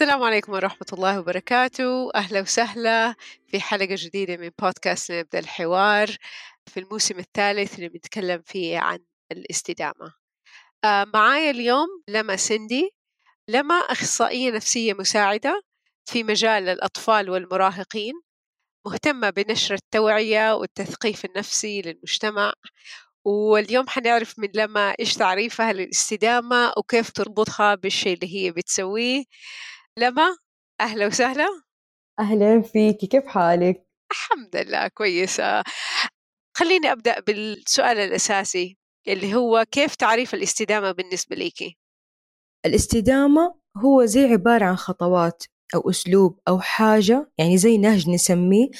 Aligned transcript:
السلام 0.00 0.22
عليكم 0.22 0.52
ورحمة 0.52 0.86
الله 0.92 1.20
وبركاته. 1.20 2.10
أهلا 2.14 2.40
وسهلا 2.40 3.14
في 3.48 3.60
حلقة 3.60 3.94
جديدة 3.98 4.36
من 4.36 4.50
بودكاست 4.62 5.12
نبدأ 5.12 5.38
الحوار 5.38 6.16
في 6.66 6.80
الموسم 6.80 7.18
الثالث 7.18 7.74
اللي 7.74 7.88
بنتكلم 7.88 8.42
فيه 8.46 8.78
عن 8.78 8.98
الاستدامة. 9.32 10.14
آه 10.84 11.06
معايا 11.14 11.50
اليوم 11.50 11.88
لما 12.08 12.36
سندي 12.36 12.90
لما 13.48 13.74
أخصائية 13.74 14.50
نفسية 14.50 14.92
مساعدة 14.92 15.62
في 16.04 16.22
مجال 16.24 16.68
الأطفال 16.68 17.30
والمراهقين 17.30 18.14
مهتمة 18.86 19.30
بنشر 19.30 19.74
التوعية 19.74 20.54
والتثقيف 20.54 21.24
النفسي 21.24 21.82
للمجتمع. 21.82 22.52
واليوم 23.24 23.88
حنعرف 23.88 24.38
من 24.38 24.48
لما 24.54 24.94
إيش 25.00 25.14
تعريفها 25.14 25.72
للاستدامة 25.72 26.72
وكيف 26.76 27.10
تربطها 27.10 27.74
بالشيء 27.74 28.14
اللي 28.14 28.36
هي 28.36 28.50
بتسويه. 28.50 29.24
لما 29.98 30.36
أهلا 30.80 31.06
وسهلا 31.06 31.46
أهلا 32.20 32.62
فيكي 32.62 33.06
كيف 33.06 33.26
حالك؟ 33.26 33.86
الحمد 34.12 34.56
لله 34.56 34.88
كويسة 34.88 35.62
خليني 36.56 36.92
أبدأ 36.92 37.20
بالسؤال 37.20 37.98
الأساسي 37.98 38.78
اللي 39.08 39.34
هو 39.34 39.64
كيف 39.70 39.94
تعريف 39.94 40.34
الاستدامة 40.34 40.92
بالنسبة 40.92 41.36
ليكي؟ 41.36 41.78
الاستدامة 42.66 43.54
هو 43.76 44.04
زي 44.04 44.24
عبارة 44.24 44.64
عن 44.64 44.76
خطوات 44.76 45.44
أو 45.74 45.90
أسلوب 45.90 46.40
أو 46.48 46.60
حاجة 46.60 47.30
يعني 47.38 47.58
زي 47.58 47.78
نهج 47.78 48.10
نسميه 48.10 48.70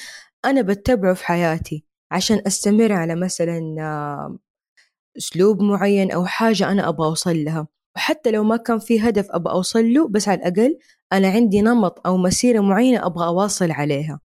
أنا 0.45 0.61
بتبعه 0.61 1.13
في 1.13 1.25
حياتي 1.25 1.85
عشان 2.11 2.41
أستمر 2.47 2.91
على 2.93 3.15
مثلا 3.15 3.59
أسلوب 5.17 5.61
معين 5.61 6.11
أو 6.11 6.25
حاجة 6.25 6.71
أنا 6.71 6.89
أبغى 6.89 7.07
أوصل 7.07 7.43
لها 7.43 7.67
وحتى 7.95 8.31
لو 8.31 8.43
ما 8.43 8.57
كان 8.57 8.79
في 8.79 8.99
هدف 8.99 9.27
أبغى 9.31 9.53
أوصل 9.53 9.93
له 9.93 10.07
بس 10.07 10.27
على 10.27 10.39
الأقل 10.39 10.77
أنا 11.13 11.27
عندي 11.27 11.61
نمط 11.61 12.07
أو 12.07 12.17
مسيرة 12.17 12.59
معينة 12.59 13.05
أبغى 13.05 13.25
أواصل 13.25 13.71
عليها. 13.71 14.19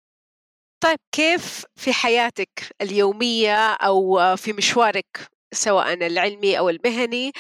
طيب 0.83 0.99
كيف 1.13 1.65
في 1.77 1.93
حياتك 1.93 2.49
اليومية 2.83 3.57
أو 3.73 4.37
في 4.37 4.53
مشوارك 4.53 5.31
سواء 5.55 5.93
العلمي 5.93 6.59
أو 6.59 6.69
المهني 6.69 7.33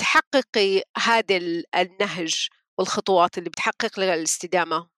تحققي 0.00 0.82
هذا 1.04 1.36
النهج 1.76 2.48
والخطوات 2.78 3.38
اللي 3.38 3.50
بتحقق 3.50 4.00
لها 4.00 4.14
الاستدامة؟ 4.14 4.88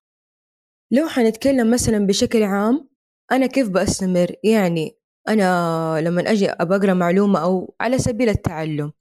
لو 0.91 1.07
حنتكلم 1.07 1.71
مثلا 1.71 2.07
بشكل 2.07 2.43
عام 2.43 2.89
أنا 3.31 3.45
كيف 3.45 3.69
بستمر 3.69 4.35
يعني 4.43 4.97
أنا 5.27 6.01
لما 6.01 6.31
أجي 6.31 6.49
أقرأ 6.49 6.93
معلومة 6.93 7.39
أو 7.43 7.75
على 7.81 7.97
سبيل 7.97 8.29
التعلم 8.29 8.91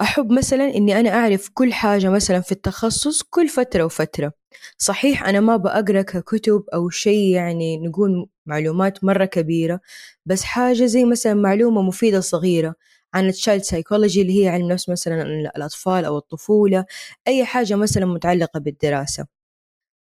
أحب 0.00 0.32
مثلا 0.32 0.64
إني 0.76 1.00
أنا 1.00 1.10
أعرف 1.10 1.50
كل 1.54 1.72
حاجة 1.72 2.08
مثلا 2.10 2.40
في 2.40 2.52
التخصص 2.52 3.22
كل 3.22 3.48
فترة 3.48 3.84
وفترة. 3.84 4.32
صحيح 4.78 5.24
أنا 5.28 5.40
ما 5.40 5.56
بقرأ 5.56 6.02
ككتب 6.02 6.64
أو 6.74 6.88
شيء 6.90 7.34
يعني 7.34 7.78
نقول 7.78 8.26
معلومات 8.46 9.04
مرة 9.04 9.24
كبيرة 9.24 9.80
بس 10.26 10.42
حاجة 10.42 10.86
زي 10.86 11.04
مثلا 11.04 11.34
معلومة 11.34 11.82
مفيدة 11.82 12.20
صغيرة 12.20 12.74
عن 13.14 13.26
ال 13.28 13.34
child 13.34 13.62
psychology 13.62 14.22
اللي 14.22 14.44
هي 14.44 14.48
علم 14.48 14.68
نفس 14.72 14.88
مثلا 14.88 15.22
الأطفال 15.56 16.04
أو 16.04 16.18
الطفولة 16.18 16.84
أي 17.28 17.44
حاجة 17.44 17.74
مثلا 17.76 18.06
متعلقة 18.06 18.60
بالدراسة. 18.60 19.26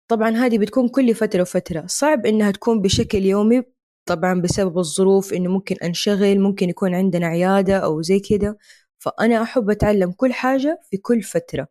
طبعا 0.09 0.31
هذه 0.31 0.59
بتكون 0.59 0.89
كل 0.89 1.15
فترة 1.15 1.41
وفترة. 1.43 1.85
صعب 1.87 2.27
إنها 2.27 2.51
تكون 2.51 2.81
بشكل 2.83 3.19
يومي 3.25 3.63
طبعا 4.07 4.41
بسبب 4.41 4.79
الظروف 4.79 5.33
إنه 5.33 5.51
ممكن 5.51 5.77
أنشغل 5.85 6.41
ممكن 6.41 6.69
يكون 6.71 6.95
عندنا 6.95 7.27
عيادة 7.27 7.77
أو 7.79 8.03
زي 8.03 8.21
كده. 8.21 8.59
فأنا 9.05 9.43
أحب 9.43 9.71
أتعلم 9.71 10.13
كل 10.13 10.33
حاجة 10.33 10.81
في 10.91 10.97
كل 10.97 11.23
فترة. 11.23 11.69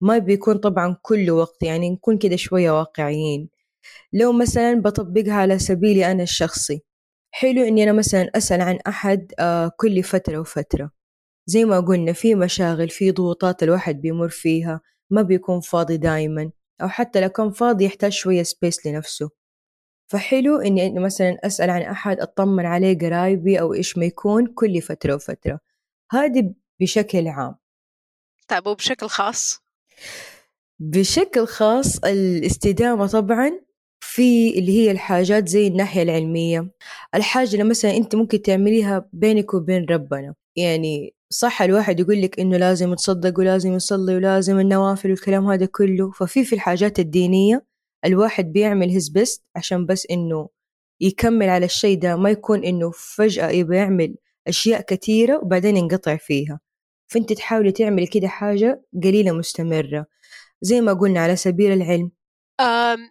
ما 0.00 0.18
بيكون 0.18 0.58
طبعا 0.58 0.96
كل 1.02 1.30
وقت 1.30 1.62
يعني 1.62 1.90
نكون 1.90 2.18
كده 2.18 2.36
شوية 2.36 2.70
واقعيين. 2.78 3.48
لو 4.12 4.32
مثلا 4.32 4.74
بطبقها 4.82 5.34
على 5.34 5.58
سبيلي 5.58 6.12
أنا 6.12 6.22
الشخصي 6.22 6.82
حلو 7.30 7.62
إني 7.64 7.82
أنا 7.84 7.92
مثلا 7.92 8.30
أسأل 8.36 8.60
عن 8.60 8.78
أحد 8.88 9.32
آه، 9.38 9.70
كل 9.76 10.02
فترة 10.02 10.38
وفترة. 10.38 10.90
زي 11.46 11.64
ما 11.64 11.80
قلنا 11.80 12.12
في 12.12 12.34
مشاغل 12.34 12.88
في 12.90 13.10
ضغوطات 13.12 13.62
الواحد 13.62 14.00
بيمر 14.00 14.28
فيها 14.28 14.80
ما 15.10 15.22
بيكون 15.22 15.60
فاضي 15.60 15.96
دايما 15.96 16.50
أو 16.82 16.88
حتى 16.88 17.20
لو 17.20 17.28
كان 17.28 17.50
فاضي 17.52 17.84
يحتاج 17.84 18.12
شوية 18.12 18.42
سبيس 18.42 18.86
لنفسه. 18.86 19.30
فحلو 20.10 20.56
إني 20.60 20.98
مثلا 21.00 21.38
أسأل 21.44 21.70
عن 21.70 21.82
أحد 21.82 22.20
أطمن 22.20 22.66
عليه 22.66 22.98
قرايبي 22.98 23.60
أو 23.60 23.74
إيش 23.74 23.98
ما 23.98 24.04
يكون 24.04 24.46
كل 24.46 24.82
فترة 24.82 25.14
وفترة. 25.14 25.60
هذه 26.12 26.54
بشكل 26.80 27.28
عام. 27.28 27.54
طيب 28.48 28.66
وبشكل 28.66 29.08
خاص؟ 29.08 29.60
بشكل 30.80 31.46
خاص 31.46 31.98
الاستدامة 32.04 33.06
طبعا 33.06 33.60
في 34.00 34.58
اللي 34.58 34.72
هي 34.78 34.90
الحاجات 34.90 35.48
زي 35.48 35.66
الناحية 35.66 36.02
العلمية. 36.02 36.70
الحاجة 37.14 37.52
اللي 37.52 37.64
مثلا 37.64 37.96
أنت 37.96 38.14
ممكن 38.14 38.42
تعمليها 38.42 39.08
بينك 39.12 39.54
وبين 39.54 39.84
ربنا. 39.90 40.34
يعني 40.56 41.14
صح 41.30 41.62
الواحد 41.62 42.00
يقول 42.00 42.22
لك 42.22 42.40
إنه 42.40 42.56
لازم 42.56 42.94
تصدق 42.94 43.38
ولازم 43.38 43.72
يصلي 43.74 44.16
ولازم 44.16 44.60
النوافل 44.60 45.10
والكلام 45.10 45.46
هذا 45.50 45.66
كله. 45.66 46.10
ففي 46.10 46.44
في 46.44 46.54
الحاجات 46.54 46.98
الدينية 46.98 47.66
الواحد 48.04 48.52
بيعمل 48.52 48.90
هز 48.96 49.08
بيست 49.08 49.44
عشان 49.56 49.86
بس 49.86 50.06
إنه 50.10 50.48
يكمل 51.00 51.48
على 51.48 51.66
الشيء 51.66 51.98
ده 51.98 52.16
ما 52.16 52.30
يكون 52.30 52.64
إنه 52.64 52.90
فجأة 52.90 53.50
يبغى 53.50 53.76
يعمل 53.76 54.16
أشياء 54.46 54.80
كثيرة 54.80 55.38
وبعدين 55.38 55.76
ينقطع 55.76 56.16
فيها. 56.16 56.60
فأنت 57.08 57.32
تحاولي 57.32 57.72
تعملي 57.72 58.06
كده 58.06 58.28
حاجة 58.28 58.84
قليلة 59.04 59.32
مستمرة 59.32 60.06
زي 60.60 60.80
ما 60.80 60.92
قلنا 60.92 61.20
على 61.20 61.36
سبيل 61.36 61.72
العلم. 61.72 62.10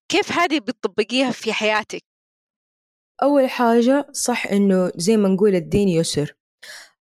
كيف 0.10 0.32
هذه 0.32 0.60
بتطبقيها 0.60 1.32
في 1.32 1.54
حياتك؟ 1.54 2.04
أول 3.24 3.50
حاجة 3.50 4.08
صح 4.12 4.48
إنه 4.48 4.92
زي 4.96 5.18
ما 5.18 5.30
نقول 5.30 5.56
الدين 5.56 5.90
يسر. 5.90 6.36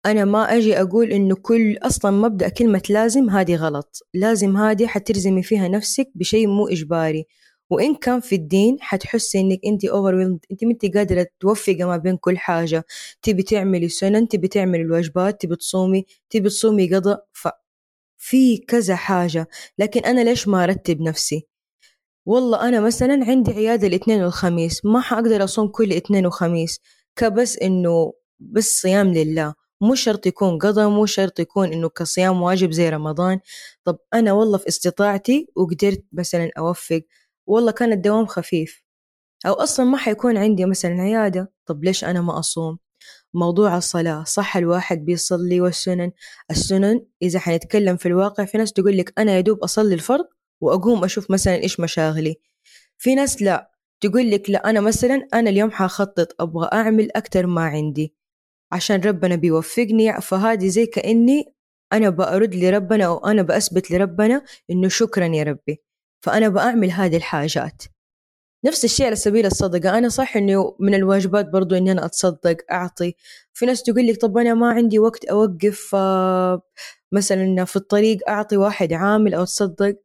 أنا 0.05 0.25
ما 0.25 0.57
أجي 0.57 0.81
أقول 0.81 1.11
إنه 1.11 1.35
كل 1.35 1.77
أصلا 1.81 2.11
مبدأ 2.11 2.49
كلمة 2.49 2.81
لازم 2.89 3.29
هذه 3.29 3.55
غلط 3.55 3.99
لازم 4.13 4.57
هذه 4.57 4.87
حترزمي 4.87 5.43
فيها 5.43 5.67
نفسك 5.67 6.11
بشيء 6.15 6.47
مو 6.47 6.67
إجباري. 6.67 7.25
وإن 7.69 7.95
كان 7.95 8.19
في 8.19 8.35
الدين 8.35 8.77
حتحسي 8.81 9.39
إنك 9.39 9.59
أنت 9.65 9.85
أوفر 9.85 10.21
أنت 10.51 10.63
ما 10.63 10.71
أنت 10.71 10.85
قادرة 10.97 11.27
توفقي 11.39 11.83
ما 11.83 11.97
بين 11.97 12.17
كل 12.17 12.37
حاجة. 12.37 12.85
تبي 13.21 13.43
تعملي 13.43 13.89
سنن 13.89 14.27
تبي 14.27 14.47
تعملي 14.47 14.81
الواجبات 14.81 15.41
تبي 15.41 15.55
تصومي 15.55 16.05
تبي 16.29 16.49
تصومي 16.49 16.95
قضاء 16.95 17.25
ففي 18.19 18.57
كذا 18.57 18.95
حاجة. 18.95 19.47
لكن 19.79 20.01
أنا 20.05 20.21
ليش 20.21 20.47
ما 20.47 20.63
أرتب 20.63 21.01
نفسي؟ 21.01 21.47
والله 22.25 22.69
أنا 22.69 22.81
مثلا 22.81 23.25
عندي 23.25 23.51
عيادة 23.51 23.87
الاثنين 23.87 24.23
والخميس 24.23 24.85
ما 24.85 25.01
حقدر 25.01 25.43
أصوم 25.43 25.67
كل 25.67 25.93
اثنين 25.93 26.25
وخميس. 26.27 26.79
كبس 27.15 27.57
إنه 27.57 28.13
بس 28.39 28.81
صيام 28.81 29.13
لله. 29.13 29.53
مو 29.81 29.95
شرط 29.95 30.27
يكون 30.27 30.57
قضاء 30.59 30.89
مو 30.89 31.05
شرط 31.05 31.39
يكون 31.39 31.73
إنه 31.73 31.89
كصيام 31.89 32.41
واجب 32.41 32.71
زي 32.71 32.89
رمضان. 32.89 33.39
طب 33.85 33.97
أنا 34.13 34.33
والله 34.33 34.57
في 34.57 34.67
استطاعتي 34.67 35.47
وقدرت 35.55 36.03
مثلا 36.13 36.51
أوفق. 36.57 37.01
والله 37.47 37.71
كان 37.71 37.91
الدوام 37.93 38.25
خفيف. 38.25 38.83
أو 39.45 39.53
أصلا 39.53 39.85
ما 39.85 39.97
حيكون 39.97 40.37
عندي 40.37 40.65
مثلا 40.65 41.01
عيادة 41.01 41.51
طب 41.65 41.83
ليش 41.83 42.03
أنا 42.05 42.21
ما 42.21 42.39
أصوم؟ 42.39 42.77
موضوع 43.33 43.77
الصلاة 43.77 44.23
صح 44.23 44.57
الواحد 44.57 45.05
بيصلي 45.05 45.61
والسنن. 45.61 46.11
السنن 46.51 47.01
إذا 47.21 47.39
حنتكلم 47.39 47.97
في 47.97 48.05
الواقع 48.07 48.45
في 48.45 48.57
ناس 48.57 48.73
تقول 48.73 48.97
لك 48.97 49.13
أنا 49.19 49.37
يدوب 49.37 49.59
أصلي 49.59 49.93
الفرض 49.95 50.25
وأقوم 50.61 51.03
أشوف 51.03 51.31
مثلا 51.31 51.55
إيش 51.55 51.79
مشاغلي. 51.79 52.35
في 52.97 53.15
ناس 53.15 53.41
لا 53.41 53.71
تقول 54.01 54.31
لك 54.31 54.49
لا 54.49 54.69
أنا 54.69 54.81
مثلا 54.81 55.27
أنا 55.33 55.49
اليوم 55.49 55.71
حخطط 55.71 56.41
أبغى 56.41 56.69
أعمل 56.73 57.09
أكتر 57.15 57.47
ما 57.47 57.61
عندي. 57.61 58.15
عشان 58.71 59.01
ربنا 59.01 59.35
بيوفقني 59.35 60.21
فهذه 60.21 60.67
زي 60.67 60.85
كأني 60.85 61.45
أنا 61.93 62.09
بأرد 62.09 62.55
لربنا 62.55 63.05
أو 63.05 63.17
أنا 63.27 63.41
بأثبت 63.41 63.91
لربنا 63.91 64.43
إنه 64.71 64.87
شكرا 64.89 65.25
يا 65.27 65.43
ربي. 65.43 65.84
فأنا 66.25 66.49
بعمل 66.49 66.91
هذه 66.91 67.17
الحاجات. 67.17 67.83
نفس 68.65 68.85
الشيء 68.85 69.05
على 69.05 69.15
سبيل 69.15 69.45
الصدقة. 69.45 69.97
أنا 69.97 70.09
صح 70.09 70.37
إنه 70.37 70.75
من 70.79 70.95
الواجبات 70.95 71.49
برضو 71.49 71.75
إني 71.75 71.91
أنا 71.91 72.05
أتصدق 72.05 72.57
أعطي. 72.71 73.15
في 73.53 73.65
ناس 73.65 73.83
تقول 73.83 74.07
لك 74.07 74.21
طب 74.21 74.37
أنا 74.37 74.53
ما 74.53 74.69
عندي 74.71 74.99
وقت 74.99 75.25
أوقف 75.25 75.95
مثلا 77.11 77.65
في 77.65 77.75
الطريق 77.75 78.29
أعطي 78.29 78.57
واحد 78.57 78.93
عامل 78.93 79.33
أو 79.33 79.43
أتصدق. 79.43 79.95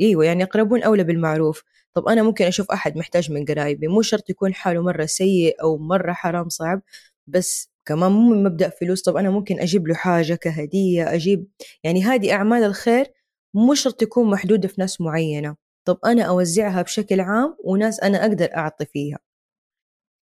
إيوه 0.00 0.24
يعني 0.24 0.42
يقربون 0.42 0.82
أولى 0.82 1.04
بالمعروف. 1.04 1.62
طب 1.94 2.08
أنا 2.08 2.22
ممكن 2.22 2.44
أشوف 2.44 2.70
أحد 2.70 2.96
محتاج 2.96 3.32
من 3.32 3.44
قرايبي. 3.44 3.88
مو 3.88 4.02
شرط 4.02 4.30
يكون 4.30 4.54
حاله 4.54 4.82
مرة 4.82 5.06
سيء 5.06 5.62
أو 5.62 5.78
مرة 5.78 6.12
حرام 6.12 6.48
صعب 6.48 6.82
بس 7.26 7.70
كمان 7.86 8.12
مو 8.12 8.34
من 8.34 8.44
مبدأ 8.44 8.68
فلوس. 8.68 9.02
طب 9.02 9.16
أنا 9.16 9.30
ممكن 9.30 9.60
أجيب 9.60 9.88
له 9.88 9.94
حاجة 9.94 10.34
كهدية 10.34 11.14
أجيب. 11.14 11.46
يعني 11.84 12.02
هذه 12.04 12.32
أعمال 12.32 12.62
الخير 12.64 13.06
مو 13.54 13.74
شرط 13.74 13.94
تكون 14.00 14.30
محدودة 14.30 14.68
في 14.68 14.74
ناس 14.80 15.00
معينة. 15.00 15.59
طب 15.84 15.98
أنا 16.06 16.22
أوزعها 16.22 16.82
بشكل 16.82 17.20
عام 17.20 17.56
وناس 17.64 18.00
أنا 18.00 18.20
أقدر 18.22 18.56
أعطي 18.56 18.86
فيها. 18.86 19.18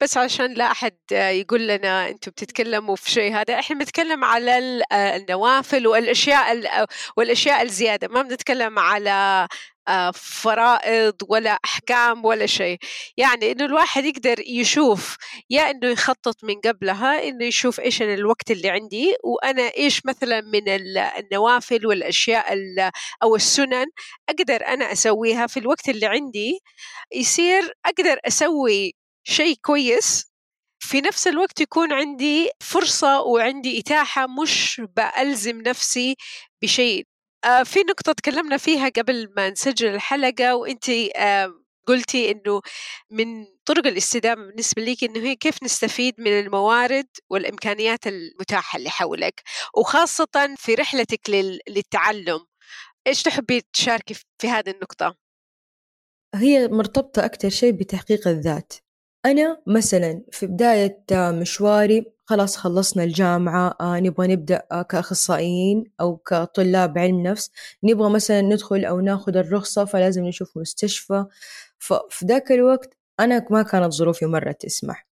بس 0.03 0.17
عشان 0.17 0.55
لا 0.55 0.65
أحد 0.71 0.97
يقول 1.13 1.69
لنا 1.69 2.09
أنتم 2.09 2.31
بتتكلموا 2.31 2.97
في 2.97 3.11
شيء 3.11 3.35
هذا 3.35 3.59
إحنا 3.59 3.79
بنتكلم 3.79 4.25
على 4.25 4.83
النوافل 4.93 5.87
والأشياء 5.87 6.87
والأشياء 7.17 7.63
الزيادة 7.63 8.09
ما 8.09 8.23
بنتكلم 8.23 8.79
على 8.79 9.49
فرائض 10.15 11.15
ولا 11.29 11.59
أحكام 11.65 12.25
ولا 12.25 12.47
شيء. 12.47 12.79
يعني 13.17 13.53
إنه 13.53 13.65
الواحد 13.65 14.05
يقدر 14.05 14.41
يشوف 14.41 15.17
يا 15.51 15.71
إنه 15.71 15.89
يخطط 15.89 16.45
من 16.45 16.55
قبلها 16.65 17.29
إنه 17.29 17.45
يشوف 17.45 17.81
إيش 17.81 18.03
أنا 18.03 18.15
الوقت 18.15 18.51
اللي 18.51 18.71
عندي 18.71 19.17
وأنا 19.25 19.63
إيش 19.77 20.07
مثلا 20.07 20.41
من 20.41 20.69
النوافل 20.69 21.87
والأشياء 21.87 22.55
أو 23.23 23.37
السنن 23.37 23.87
أقدر 24.29 24.67
أنا 24.67 24.93
أسويها 24.93 25.47
في 25.47 25.61
الوقت 25.61 25.89
اللي 25.89 26.07
عندي. 26.07 26.59
يصير 27.15 27.73
أقدر 27.87 28.19
أسوي 28.27 28.93
شيء 29.25 29.57
كويس 29.63 30.27
في 30.81 31.01
نفس 31.01 31.27
الوقت 31.29 31.61
يكون 31.61 31.93
عندي 31.93 32.51
فرصة 32.61 33.21
وعندي 33.23 33.79
إتاحة 33.81 34.27
مش 34.27 34.83
بألزم 34.97 35.61
نفسي 35.61 36.17
بشيء 36.63 37.01
آه 37.01 37.14
في 37.65 37.81
نقطة 37.81 38.13
تكلمنا 38.13 38.57
فيها 38.57 38.89
قبل 38.89 39.33
ما 39.37 39.51
نسجل 39.51 39.95
الحلقة 39.95 40.57
وأنت 40.57 40.89
آه 41.17 41.65
قلتي 41.87 42.31
إنه 42.31 42.61
من 43.11 43.47
طرق 43.65 43.87
الاستدامة 43.87 44.47
بالنسبة 44.47 44.83
لك 44.83 45.05
إنه 45.05 45.21
هي 45.21 45.37
كيف 45.37 45.63
نستفيد 45.63 46.15
من 46.19 46.41
الموارد 46.41 47.07
والإمكانيات 47.31 48.07
المتاحة 48.07 48.77
اللي 48.77 48.91
حولك 48.91 49.43
وخاصة 49.77 50.55
في 50.57 50.75
رحلتك 50.75 51.31
للتعلم 51.69 52.41
إيش 53.07 53.23
تحبي 53.23 53.63
تشاركي 53.73 54.15
في 54.15 54.49
هذه 54.49 54.71
النقطة؟ 54.71 55.17
هي 56.35 56.69
مرتبطة 56.69 57.25
أكثر 57.25 57.49
شيء 57.49 57.73
بتحقيق 57.73 58.29
الذات 58.29 58.73
أنا 59.27 59.63
مثلا 59.67 60.25
في 60.33 60.47
بداية 60.47 61.05
مشواري 61.13 62.14
خلاص 62.27 62.57
خلصنا 62.57 63.05
الجامعة 63.05 63.75
آه 63.81 64.01
نبغى 64.01 64.27
نبدأ 64.27 64.63
آه 64.73 64.83
كأخصائيين 64.83 65.85
أو 66.01 66.17
كطلاب 66.17 66.99
علم 66.99 67.21
نفس. 67.23 67.51
نبغى 67.85 68.11
مثلا 68.11 68.41
ندخل 68.41 68.85
أو 68.85 69.01
ناخذ 69.01 69.37
الرخصة 69.37 69.85
فلازم 69.85 70.25
نشوف 70.25 70.57
مستشفى. 70.59 71.27
ففي 71.79 72.27
ذاك 72.27 72.53
الوقت 72.53 72.97
أنا 73.21 73.47
ما 73.51 73.63
كانت 73.63 73.93
ظروفي 73.93 74.27
مرة 74.27 74.53
تسمح. 74.53 75.07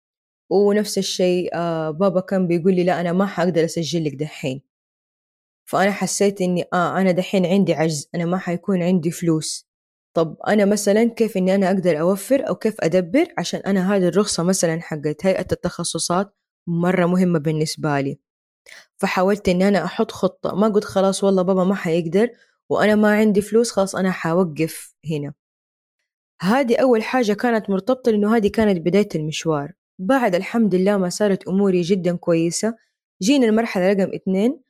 ونفس 0.50 0.98
الشيء 0.98 1.50
آه 1.56 1.92
بابا 1.92 2.20
كان 2.22 2.48
بيقول 2.48 2.76
لي 2.76 2.84
لا 2.84 3.02
أنا 3.02 3.14
ما 3.14 3.26
حقدر 3.26 3.66
أسجل 3.66 4.06
لك 4.06 4.16
دحين. 4.16 4.62
فأنا 5.66 5.92
حسيت 5.92 6.42
إني 6.42 6.66
آه 6.74 6.98
أنا 7.02 7.12
دحين 7.12 7.46
عندي 7.46 7.74
عجز 7.74 8.10
أنا 8.16 8.26
ما 8.26 8.38
حيكون 8.38 8.84
عندي 8.84 9.12
فلوس. 9.12 9.70
طب 10.14 10.38
أنا 10.48 10.66
مثلا 10.66 11.04
كيف 11.06 11.38
إني 11.38 11.56
أنا 11.56 11.68
أقدر 11.68 12.00
أوفر 12.02 12.48
أو 12.50 12.56
كيف 12.56 12.76
أدبر 12.82 13.28
عشان 13.38 13.60
أنا 13.60 13.96
هذه 13.96 14.08
الرخصة 14.08 14.44
مثلا 14.44 14.82
حقت 14.82 15.26
هيئة 15.26 15.48
التخصصات 15.52 16.36
مرة 16.70 17.06
مهمة 17.06 17.40
بالنسبة 17.40 18.00
لي. 18.00 18.20
فحاولت 18.98 19.50
إني 19.50 19.68
أنا 19.68 19.86
أحط 19.86 20.12
خطة. 20.12 20.56
ما 20.56 20.68
قلت 20.68 20.84
خلاص 20.84 21.24
والله 21.24 21.42
بابا 21.42 21.64
ما 21.64 21.76
حيقدر 21.76 22.30
وأنا 22.70 22.96
ما 22.96 23.16
عندي 23.16 23.42
فلوس 23.42 23.72
خلاص 23.72 23.96
أنا 23.96 24.12
حوقف 24.12 24.96
هنا. 25.12 25.34
هذه 26.42 26.76
أول 26.78 27.04
حاجة 27.04 27.34
كانت 27.34 27.70
مرتبطة 27.70 28.12
لأنه 28.12 28.36
هذه 28.36 28.48
كانت 28.48 28.86
بداية 28.86 29.10
المشوار. 29.16 29.74
بعد 30.00 30.36
الحمد 30.36 30.76
لله 30.76 30.98
ما 30.98 31.10
صارت 31.10 31.48
أموري 31.48 31.82
جدا 31.82 32.16
كويسة. 32.16 32.76
جينا 33.22 33.46
المرحلة 33.46 33.94
رقم 33.94 34.14
اثنين 34.14 34.62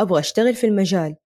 أبغى 0.00 0.20
أشتغل 0.20 0.54
في 0.54 0.66
المجال. 0.66 1.16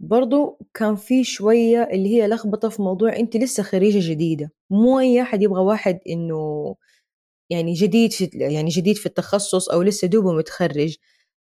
برضو 0.00 0.58
كان 0.74 0.96
في 0.96 1.24
شوية 1.24 1.82
اللي 1.92 2.08
هي 2.08 2.28
لخبطة 2.28 2.68
في 2.68 2.82
موضوع 2.82 3.16
أنت 3.16 3.36
لسه 3.36 3.62
خريجة 3.62 4.10
جديدة. 4.10 4.52
مو 4.70 5.00
أي 5.00 5.22
أحد 5.22 5.42
يبغى 5.42 5.60
واحد 5.60 6.00
إنه 6.08 6.74
يعني 7.50 7.72
جديد 7.74 8.12
في 8.12 8.30
يعني 8.34 8.68
جديد 8.70 8.96
في 8.96 9.06
التخصص 9.06 9.68
أو 9.68 9.82
لسه 9.82 10.08
دوبه 10.08 10.32
متخرج. 10.32 10.96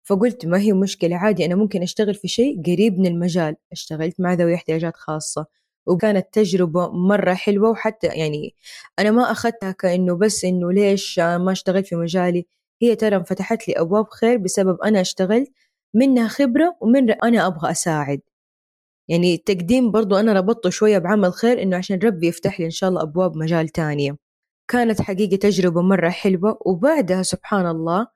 فقلت 0.04 0.46
ما 0.46 0.60
هي 0.60 0.74
مشكلة 0.74 1.16
عادي 1.18 1.46
أنا 1.46 1.56
ممكن 1.56 1.82
أشتغل 1.84 2.16
في 2.16 2.28
شيء 2.28 2.62
قريب 2.64 3.00
من 3.00 3.06
المجال. 3.06 3.56
اشتغلت 3.72 4.20
مع 4.20 4.34
ذوي 4.34 4.56
احتياجات 4.56 4.98
خاصة 4.98 5.46
وكانت 5.88 6.28
تجربة 6.34 6.90
مرة 6.92 7.34
حلوة 7.34 7.70
وحتى 7.70 8.08
يعني 8.08 8.56
أنا 9.00 9.12
ما 9.12 9.32
أخذتها 9.32 9.72
كأنه 9.72 10.16
بس 10.18 10.46
إنه 10.46 10.72
ليش 10.72 11.20
ما 11.20 11.52
اشتغلت 11.52 11.88
في 11.88 11.96
مجالي؟ 11.96 12.46
هي 12.82 12.96
ترى 12.96 13.24
فتحت 13.26 13.68
لي 13.68 13.74
أبواب 13.80 14.08
خير 14.10 14.38
بسبب 14.38 14.82
أنا 14.82 15.02
اشتغلت 15.02 15.52
منها 15.94 16.28
خبرة 16.28 16.76
ومن 16.82 17.12
أنا 17.12 17.48
أبغى 17.48 17.72
أساعد. 17.72 18.22
يعني 19.10 19.36
التقديم 19.36 19.92
برضو 19.92 20.16
أنا 20.16 20.34
ربطته 20.34 20.70
شوية 20.70 20.98
بعمل 20.98 21.34
خير 21.34 21.62
إنه 21.62 21.78
عشان 21.78 22.00
ربي 22.00 22.28
يفتح 22.28 22.60
لي 22.60 22.66
إن 22.66 22.72
شاء 22.72 22.90
الله 22.90 23.02
أبواب 23.02 23.38
مجال 23.38 23.70
تانية. 23.70 24.25
كانت 24.68 25.02
حقيقة 25.02 25.36
تجربة 25.38 25.82
مرة 25.82 26.10
حلوة 26.10 26.58
وبعدها 26.66 27.24
سبحان 27.24 27.68
الله 27.68 28.08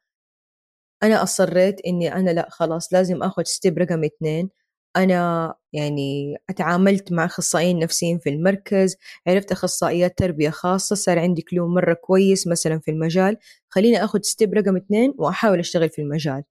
أنا 1.03 1.23
أصريت 1.23 1.81
إني 1.87 2.13
أنا 2.13 2.29
لا 2.31 2.47
خلاص 2.49 2.93
لازم 2.93 3.23
أخذ 3.23 3.43
ستيب 3.43 3.77
رقم 3.77 4.03
اثنين. 4.03 4.49
أنا 4.97 5.53
يعني 5.73 6.35
أتعاملت 6.49 7.11
مع 7.11 7.25
أخصائيين 7.25 7.79
نفسيين 7.79 8.19
في 8.19 8.29
المركز 8.29 8.97
عرفت 9.27 9.51
أخصائيات 9.51 10.17
تربية 10.17 10.49
خاصة 10.49 10.95
صار 10.95 11.19
عندي 11.19 11.41
كلو 11.41 11.67
مرة 11.67 11.93
كويس 11.93 12.47
مثلا 12.47 12.79
في 12.79 12.91
المجال. 12.91 13.37
خليني 13.69 14.03
أخذ 14.03 14.21
step 14.21 14.53
رقم 14.53 14.75
اثنين 14.77 15.13
وأحاول 15.17 15.59
أشتغل 15.59 15.89
في 15.89 16.01
المجال. 16.01 16.43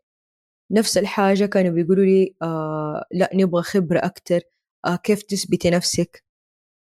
نفس 0.71 0.99
الحاجة 0.99 1.47
كانوا 1.47 1.71
بيقولوا 1.73 2.05
لي 2.05 2.37
آه 2.43 3.05
لا 3.12 3.31
نبغى 3.35 3.62
خبرة 3.62 3.99
أكتر 3.99 4.41
آه 4.87 4.97
كيف 4.97 5.23
تثبتي 5.23 5.71
نفسك؟ 5.71 6.25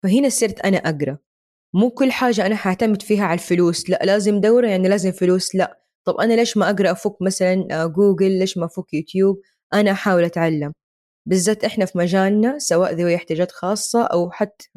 فهنا 0.03 0.29
صرت 0.29 0.61
أنا 0.61 0.79
أقرأ. 0.79 1.19
مو 1.75 1.91
كل 1.91 2.13
حاجة 2.13 2.47
أنا 2.47 2.57
حأعتمد 2.57 3.03
فيها 3.03 3.25
على 3.25 3.35
الفلوس. 3.35 3.91
لا 3.91 3.99
لازم 4.05 4.41
دورة 4.41 4.67
يعني 4.69 4.89
لازم 4.89 5.13
فلوس. 5.13 5.55
لا. 5.55 5.79
طب 6.05 6.17
أنا 6.17 6.35
ليش 6.35 6.57
ما 6.57 6.71
أقرأ 6.71 6.93
أفك 6.93 7.23
مثلا 7.23 7.69
آه، 7.71 7.87
جوجل؟ 7.87 8.31
ليش 8.39 8.59
ما 8.59 8.67
أفك 8.67 8.95
يوتيوب؟ 8.95 9.41
أنا 9.75 9.91
أحاول 9.91 10.25
أتعلم. 10.25 10.73
بالذات 11.27 11.65
إحنا 11.65 11.85
في 11.85 11.99
مجالنا 11.99 12.59
سواء 12.59 12.95
ذوي 12.95 13.17
احتياجات 13.17 13.53
خاصة 13.53 14.03
أو 14.05 14.31
حتى 14.31 14.69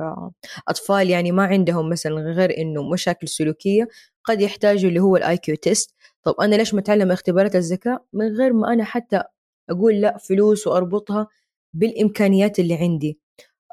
أطفال 0.68 1.10
يعني 1.10 1.32
ما 1.32 1.44
عندهم 1.46 1.90
مثلا 1.90 2.16
غير 2.16 2.58
إنه 2.58 2.84
مشاكل 2.90 3.28
سلوكية 3.28 3.88
قد 4.24 4.42
يحتاجوا 4.42 4.90
اللي 4.90 5.00
هو 5.00 5.18
ال 5.18 5.38
IQ 5.38 5.56
test 5.56 5.96
طب 6.24 6.36
أنا 6.42 6.56
ليش 6.56 6.74
ما 6.74 6.80
أتعلم 6.80 7.12
اختبارات 7.12 7.56
الذكاء؟ 7.56 8.06
من 8.14 8.28
غير 8.28 8.54
ما 8.54 8.74
أنا 8.74 8.84
حتى 8.84 9.24
أقول 9.70 10.02
لا 10.02 10.18
فلوس 10.18 10.68
وأربطها 10.68 11.28
بالإمكانيات 11.74 12.60
اللي 12.60 12.76
عندي. 12.76 13.20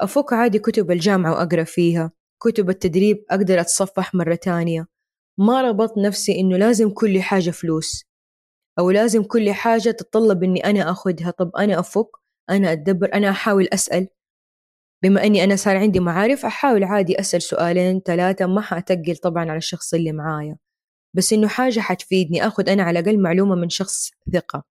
أفك 0.01 0.33
عادي 0.33 0.59
كتب 0.59 0.91
الجامعة 0.91 1.33
وأقرأ 1.33 1.65
فيها. 1.65 2.13
كتب 2.43 2.71
التدريب 2.71 3.25
أقدر 3.31 3.61
أتصفح 3.61 4.15
مرة 4.15 4.35
تانية. 4.35 4.87
ما 5.39 5.63
ربطت 5.63 5.99
نفسي 5.99 6.41
إنه 6.41 6.57
لازم 6.57 6.91
كل 6.91 7.23
حاجة 7.23 7.51
فلوس 7.51 8.05
أو 8.79 8.91
لازم 8.91 9.23
كل 9.23 9.53
حاجة 9.53 9.91
تتطلب 9.91 10.43
إني 10.45 10.65
أنا 10.65 10.91
أخذها. 10.91 11.31
طب 11.31 11.57
أنا 11.57 11.81
أفك 11.81 12.09
أنا 12.51 12.73
أتدبر 12.73 13.15
أنا 13.15 13.31
أحاول 13.31 13.69
أسأل. 13.73 14.09
بما 15.03 15.27
أني 15.27 15.45
أنا 15.45 15.57
صار 15.57 15.77
عندي 15.77 16.01
معارف 16.01 16.47
أحاول 16.47 16.85
عادي 16.85 17.21
أسأل 17.21 17.43
سؤالين 17.43 18.01
ثلاثة 18.01 18.47
ما 18.47 18.61
حأتقل 18.61 19.17
طبعا 19.17 19.43
على 19.43 19.57
الشخص 19.57 19.95
اللي 19.95 20.13
معايا. 20.13 20.57
بس 21.15 21.33
إنه 21.33 21.49
حاجة 21.49 21.81
حتفيدني 21.81 22.47
أخذ 22.47 22.69
أنا 22.69 22.83
على 22.83 22.99
الأقل 22.99 23.19
معلومة 23.19 23.55
من 23.55 23.69
شخص 23.69 24.11
ثقة. 24.33 24.65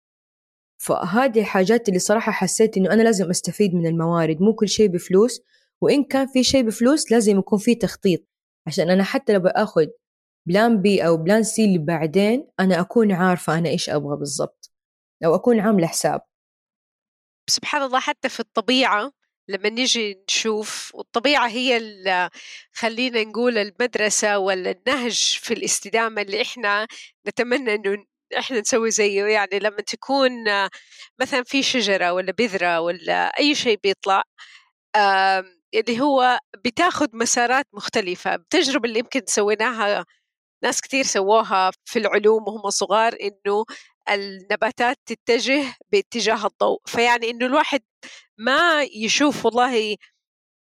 فهذه 0.77 1.39
الحاجات 1.39 1.89
اللي 1.89 1.99
صراحة 1.99 2.31
حسيت 2.31 2.77
إنه 2.77 2.93
أنا 2.93 3.01
لازم 3.01 3.29
أستفيد 3.29 3.75
من 3.75 3.87
الموارد. 3.87 4.41
مو 4.41 4.53
كل 4.53 4.67
شيء 4.69 4.87
بفلوس 4.87 5.41
وإن 5.81 6.03
كان 6.03 6.27
في 6.27 6.43
شيء 6.43 6.63
بفلوس 6.63 7.11
لازم 7.11 7.39
يكون 7.39 7.59
في 7.59 7.75
تخطيط. 7.75 8.19
عشان 8.67 8.89
أنا 8.89 9.03
حتى 9.03 9.33
لو 9.33 9.39
بأخذ 9.39 9.87
plan 10.47 10.81
B 10.81 11.07
أو 11.07 11.17
plan 11.17 11.43
C 11.43 11.65
اللي 11.65 11.77
بعدين 11.77 12.47
أنا 12.59 12.79
أكون 12.79 13.11
عارفة 13.11 13.57
أنا 13.57 13.69
إيش 13.69 13.89
أبغى 13.89 14.17
بالضبط. 14.17 14.71
أو 15.25 15.35
أكون 15.35 15.59
عاملة 15.59 15.87
حساب. 15.87 16.21
سبحان 17.49 17.81
الله 17.81 17.99
حتى 17.99 18.29
في 18.29 18.39
الطبيعة 18.39 19.11
لما 19.49 19.69
نيجي 19.69 20.23
نشوف 20.29 20.91
والطبيعة 20.95 21.47
هي 21.47 21.79
خلينا 22.73 23.23
نقول 23.23 23.57
المدرسة 23.57 24.37
ولا 24.39 24.71
النهج 24.71 25.39
في 25.41 25.53
الاستدامة 25.53 26.21
اللي 26.21 26.41
إحنا 26.41 26.87
نتمنى 27.27 27.75
إنه 27.75 28.05
إحنا 28.37 28.59
نسوي 28.59 28.91
زيه. 28.91 29.23
يعني 29.25 29.59
لما 29.59 29.81
تكون 29.81 30.31
مثلا 31.21 31.43
في 31.43 31.63
شجرة 31.63 32.13
ولا 32.13 32.31
بذرة 32.31 32.79
ولا 32.79 33.39
أي 33.39 33.55
شيء 33.55 33.79
بيطلع 33.83 34.23
اللي 35.73 36.01
هو 36.01 36.39
بتاخذ 36.65 37.07
مسارات 37.13 37.65
مختلفة 37.73 38.35
التجربة 38.35 38.89
اللي 38.89 38.99
يمكن 38.99 39.21
سويناها 39.27 40.05
ناس 40.63 40.81
كثير 40.81 41.03
سووها 41.05 41.71
في 41.85 41.99
العلوم 41.99 42.43
وهم 42.47 42.69
صغار 42.69 43.15
إنه 43.21 43.65
النباتات 44.11 44.97
تتجه 45.05 45.75
باتجاه 45.91 46.45
الضوء. 46.47 46.81
فيعني 46.87 47.29
إنه 47.29 47.45
الواحد 47.45 47.81
ما 48.37 48.83
يشوف 48.83 49.45
والله 49.45 49.95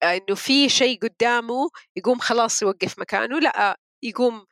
إنه 0.04 0.36
في 0.36 0.70
شيء 0.70 1.00
قدامه 1.02 1.70
يقوم 1.98 2.20
خلاص 2.20 2.62
يوقف 2.62 3.00
مكانه 3.00 3.40
لأ 3.40 3.78
يقوم 4.04 4.46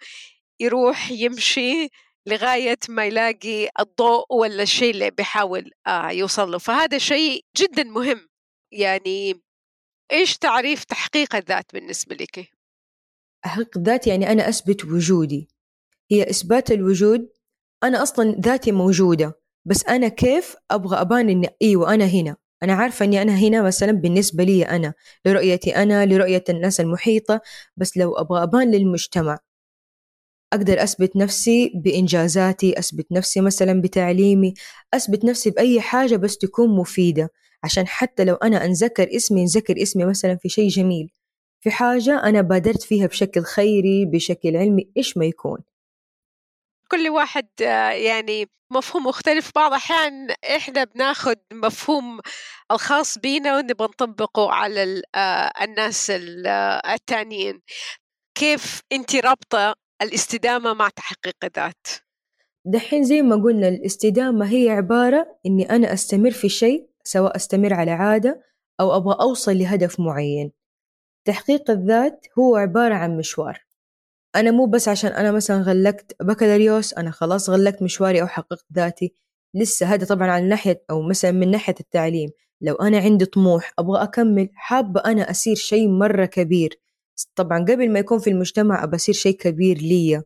يروح 0.60 1.12
يمشي 1.12 1.90
لغاية 2.28 2.78
ما 2.90 3.06
يلاقي 3.06 3.70
الضوء 3.80 4.26
ولا 4.34 4.64
الشيء 4.64 4.92
اللي 4.94 5.12
بيحاول 5.12 5.72
آه 5.88 6.12
يوصل 6.12 6.52
له. 6.52 6.58
فهذا 6.58 6.98
شيء 6.98 7.46
جدا 7.58 7.84
مهم. 7.84 8.28
يعني 8.72 9.42
إيش 10.14 10.38
تعريف 10.38 10.84
تحقيق 10.84 11.36
الذات 11.36 11.74
بالنسبة 11.74 12.16
لك؟ 12.16 12.50
تحقيق 13.44 13.78
الذات 13.78 14.08
يعني 14.08 14.32
أنا 14.32 14.50
أثبت 14.50 14.86
وجودي. 14.86 15.48
هي 16.12 16.30
إثبات 16.30 16.72
الوجود 16.72 17.30
أنا 17.84 18.04
أصلا 18.04 18.36
ذاتي 18.46 18.72
موجودة 18.72 19.40
بس 19.66 19.86
أنا 19.86 20.08
كيف 20.08 20.56
أبغى 20.72 21.02
أبان 21.02 21.30
إني 21.30 21.50
أيوة 21.62 21.94
أنا 21.94 22.06
هنا؟ 22.06 22.36
أنا 22.64 22.74
عارفة 22.74 23.06
أني 23.06 23.22
أنا 23.22 23.36
هنا 23.36 23.62
مثلا 23.62 23.92
بالنسبة 23.92 24.44
لي 24.44 24.64
أنا 24.64 24.94
لرؤيتي 25.26 25.76
أنا 25.76 26.06
لرؤية 26.06 26.44
الناس 26.50 26.80
المحيطة 26.80 27.42
بس 27.78 27.98
لو 27.98 28.14
أبغى 28.14 28.44
أبان 28.44 28.72
للمجتمع 28.72 29.40
أقدر 30.54 30.84
أثبت 30.84 31.16
نفسي 31.16 31.72
بإنجازاتي 31.76 32.80
أثبت 32.80 33.12
نفسي 33.12 33.42
مثلا 33.42 33.82
بتعليمي 33.82 34.54
أثبت 34.94 35.26
نفسي 35.26 35.50
بأي 35.50 35.82
حاجة 35.82 36.16
بس 36.16 36.38
تكون 36.38 36.70
مفيدة. 36.76 37.30
عشان 37.64 37.88
حتى 37.88 38.24
لو 38.24 38.36
أنا 38.36 38.66
أنذكر 38.66 39.16
اسمي 39.16 39.42
أنذكر 39.42 39.82
اسمي 39.82 40.06
مثلا 40.06 40.36
في 40.36 40.50
شيء 40.50 40.68
جميل 40.68 41.12
في 41.64 41.72
حاجة 41.72 42.24
أنا 42.24 42.42
بادرت 42.42 42.82
فيها 42.84 43.08
بشكل 43.08 43.42
خيري 43.42 44.06
بشكل 44.06 44.58
علمي 44.58 44.92
إيش 44.98 45.18
ما 45.18 45.26
يكون؟ 45.26 45.60
كل 46.92 47.10
واحد 47.10 47.48
يعني 48.06 48.50
مفهوم 48.72 49.08
مختلف. 49.08 49.52
بعض 49.56 49.72
الأحيان 49.72 50.28
إحنا 50.56 50.84
بناخد 50.84 51.38
مفهوم 51.54 52.20
الخاص 52.72 53.18
بينا 53.18 53.58
ونبغى 53.58 53.88
نطبقه 53.88 54.52
على 54.52 55.02
الناس 55.62 56.12
التانيين. 56.94 57.62
كيف 58.36 58.82
أنت 58.92 59.16
رابطة 59.16 59.76
الاستدامة 60.02 60.74
مع 60.74 60.90
تحقيق 60.90 61.36
الذات 61.44 61.88
دحين 62.66 63.04
زي 63.04 63.22
ما 63.22 63.36
قلنا 63.36 63.68
الاستدامة 63.68 64.52
هي 64.52 64.70
عبارة 64.70 65.40
إني 65.46 65.70
أنا 65.70 65.94
أستمر 65.94 66.32
في 66.32 66.50
شيء 66.50 66.93
سواء 67.04 67.36
أستمر 67.36 67.74
على 67.74 67.92
عادة 67.92 68.44
أو 68.80 68.96
أبغى 68.96 69.18
أوصل 69.22 69.58
لهدف 69.58 70.00
معين. 70.00 70.52
تحقيق 71.26 71.72
الذات 71.72 72.28
هو 72.40 72.56
عبارة 72.56 72.96
عن 72.96 73.18
مشوار. 73.18 73.66
أنا 74.36 74.52
مو 74.52 74.66
بس 74.66 74.88
عشان 74.88 75.12
أنا 75.12 75.32
مثلا 75.32 75.62
غلقت 75.62 76.16
بكالوريوس 76.22 76.94
أنا 76.94 77.12
خلاص 77.12 77.50
غلقت 77.50 77.82
مشواري 77.82 78.22
أو 78.22 78.28
حققت 78.28 78.66
ذاتي. 78.74 79.14
لسه 79.56 79.86
هذا 79.86 80.06
طبعا 80.06 80.32
على 80.32 80.48
ناحية 80.48 80.84
أو 80.90 81.02
مثلا 81.02 81.32
من 81.32 81.52
ناحية 81.52 81.76
التعليم. 81.80 82.30
لو 82.62 82.76
أنا 82.76 82.98
عندي 82.98 83.26
طموح 83.26 83.74
أبغى 83.80 84.04
أكمل 84.04 84.50
حابة 84.54 85.02
أنا 85.06 85.32
أصير 85.32 85.56
شيء 85.56 85.88
مرة 85.90 86.26
كبير. 86.26 86.80
طبعا 87.36 87.60
قبل 87.60 87.92
ما 87.92 88.00
يكون 88.00 88.20
في 88.20 88.30
المجتمع 88.30 88.84
أبى 88.84 88.96
أصير 88.96 89.16
شيء 89.16 89.38
كبير 89.38 89.78
لي 89.78 90.24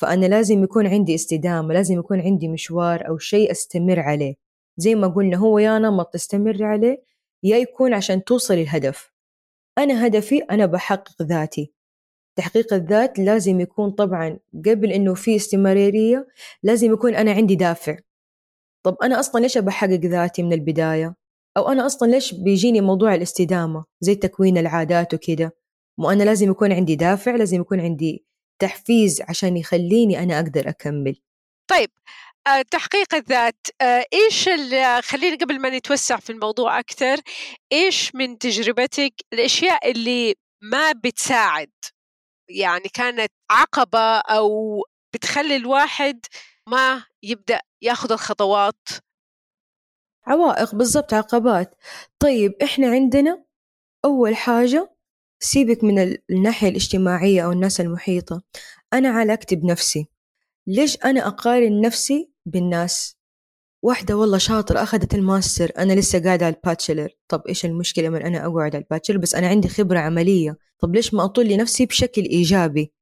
فأنا 0.00 0.26
لازم 0.26 0.64
يكون 0.64 0.86
عندي 0.86 1.14
استدامة 1.14 1.74
لازم 1.74 1.98
يكون 1.98 2.20
عندي 2.20 2.48
مشوار 2.48 3.08
أو 3.08 3.18
شيء 3.18 3.50
أستمر 3.50 4.00
عليه. 4.00 4.34
زي 4.76 4.94
ما 4.94 5.08
قلنا 5.08 5.36
هو 5.36 5.58
يا 5.58 5.78
نمط 5.78 6.06
تستمر 6.12 6.64
عليه 6.64 7.02
يا 7.42 7.56
يكون 7.56 7.94
عشان 7.94 8.24
توصل 8.24 8.54
الهدف. 8.54 9.12
أنا 9.78 10.06
هدفي 10.06 10.38
أنا 10.38 10.66
بحقق 10.66 11.22
ذاتي. 11.22 11.72
تحقيق 12.36 12.74
الذات 12.74 13.18
لازم 13.18 13.60
يكون 13.60 13.90
طبعا 13.90 14.38
قبل 14.66 14.92
إنه 14.92 15.14
في 15.14 15.36
استمرارية 15.36 16.28
لازم 16.62 16.92
يكون 16.92 17.14
أنا 17.14 17.32
عندي 17.32 17.54
دافع. 17.56 17.96
طب 18.84 18.96
أنا 19.02 19.20
أصلا 19.20 19.40
ليش 19.40 19.58
بحقق 19.58 20.00
ذاتي 20.00 20.42
من 20.42 20.52
البداية؟ 20.52 21.14
أو 21.56 21.68
أنا 21.68 21.86
أصلا 21.86 22.10
ليش 22.10 22.34
بيجيني 22.34 22.80
موضوع 22.80 23.14
الاستدامة 23.14 23.84
زي 24.00 24.14
تكوين 24.14 24.58
العادات 24.58 25.14
وكده؟ 25.14 25.56
مو 25.98 26.10
أنا 26.10 26.22
لازم 26.22 26.50
يكون 26.50 26.72
عندي 26.72 26.96
دافع 26.96 27.36
لازم 27.36 27.60
يكون 27.60 27.80
عندي 27.80 28.26
تحفيز 28.58 29.22
عشان 29.28 29.56
يخليني 29.56 30.22
أنا 30.22 30.36
أقدر 30.40 30.68
أكمل. 30.68 31.16
طيب 31.70 31.90
تحقيق 32.70 33.14
الذات. 33.14 33.66
آه، 33.80 34.04
إيش 34.12 34.48
خلينا 35.00 35.36
قبل 35.36 35.60
ما 35.60 35.70
نتوسع 35.70 36.16
في 36.16 36.30
الموضوع 36.30 36.78
أكثر 36.78 37.16
إيش 37.72 38.14
من 38.14 38.38
تجربتك 38.38 39.14
الأشياء 39.32 39.90
اللي 39.90 40.34
ما 40.62 40.92
بتساعد؟ 40.92 41.70
يعني 42.48 42.88
كانت 42.94 43.32
عقبة 43.50 44.18
أو 44.18 44.82
بتخلي 45.14 45.56
الواحد 45.56 46.20
ما 46.68 47.04
يبدأ 47.22 47.60
ياخذ 47.82 48.12
الخطوات؟ 48.12 48.88
عوائق 50.26 50.74
بالضبط 50.74 51.14
عقبات. 51.14 51.74
طيب 52.18 52.54
إحنا 52.62 52.90
عندنا 52.90 53.44
أول 54.04 54.36
حاجة 54.36 54.96
سيبك 55.40 55.84
من 55.84 56.16
الناحية 56.30 56.68
الاجتماعية 56.68 57.44
أو 57.44 57.52
الناس 57.52 57.80
المحيطة. 57.80 58.42
أنا 58.92 59.08
علاقتي 59.08 59.56
بنفسي. 59.56 60.06
ليش 60.66 60.98
أنا 61.04 61.26
أقارن 61.26 61.80
نفسي 61.80 62.31
بالناس. 62.46 63.16
واحدة 63.82 64.16
والله 64.16 64.38
شاطرة 64.38 64.82
أخذت 64.82 65.14
الماستر. 65.14 65.72
أنا 65.78 65.92
لسه 65.92 66.24
قاعدة 66.24 66.46
على 66.46 66.54
ال 66.54 66.59
bachelor. 66.59 67.08
طب 67.28 67.42
إيش 67.48 67.64
المشكلة 67.64 68.08
من 68.08 68.22
أنا 68.22 68.46
أقعد 68.46 68.74
على 68.74 68.78
ال 68.78 68.82
bachelor؟ 68.82 69.18
بس 69.18 69.34
أنا 69.34 69.48
عندي 69.48 69.68
خبرة 69.68 69.98
عملية. 69.98 70.58
طب 70.78 70.94
ليش 70.94 71.14
ما 71.14 71.24
أطول 71.24 71.48
لنفسي 71.48 71.86
بشكل 71.86 72.22
إيجابي؟ 72.22 72.92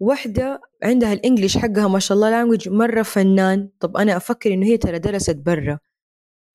واحدة 0.00 0.60
عندها 0.82 1.12
ال 1.12 1.18
English 1.18 1.58
حقها 1.58 1.88
ما 1.88 1.98
شاء 1.98 2.16
الله 2.16 2.30
language 2.30 2.68
مرة 2.68 3.02
فنان. 3.02 3.70
طب 3.80 3.96
أنا 3.96 4.16
أفكر 4.16 4.54
إنه 4.54 4.66
هي 4.66 4.76
ترى 4.76 4.98
درست 4.98 5.36
برا. 5.36 5.78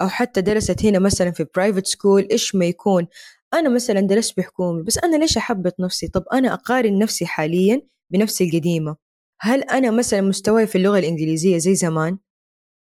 أو 0.02 0.08
حتى 0.08 0.42
درست 0.42 0.86
هنا 0.86 1.00
مثلا 1.00 1.32
في 1.32 1.46
private 1.56 1.88
school 1.88 2.28
إيش 2.32 2.56
ما 2.56 2.66
يكون. 2.66 3.08
أنا 3.54 3.70
مثلا 3.70 4.02
درست 4.02 4.38
بحكومي 4.38 4.84
بس 4.84 4.98
أنا 4.98 5.18
ليش 5.18 5.38
أحبط 5.38 5.80
نفسي؟ 5.80 6.08
طب 6.08 6.24
أنا 6.34 6.54
أقارن 6.54 7.00
نفسي 7.00 7.26
حاليا 7.26 7.82
بنفسي 8.10 8.44
القديمة. 8.50 9.05
هل 9.42 9.64
أنا 9.64 9.92
مثلا 9.92 10.22
مستواي 10.22 10.68
في 10.68 10.78
اللغة 10.78 11.00
الإنجليزية 11.00 11.58
زي 11.58 11.76
زمان؟ 11.76 12.18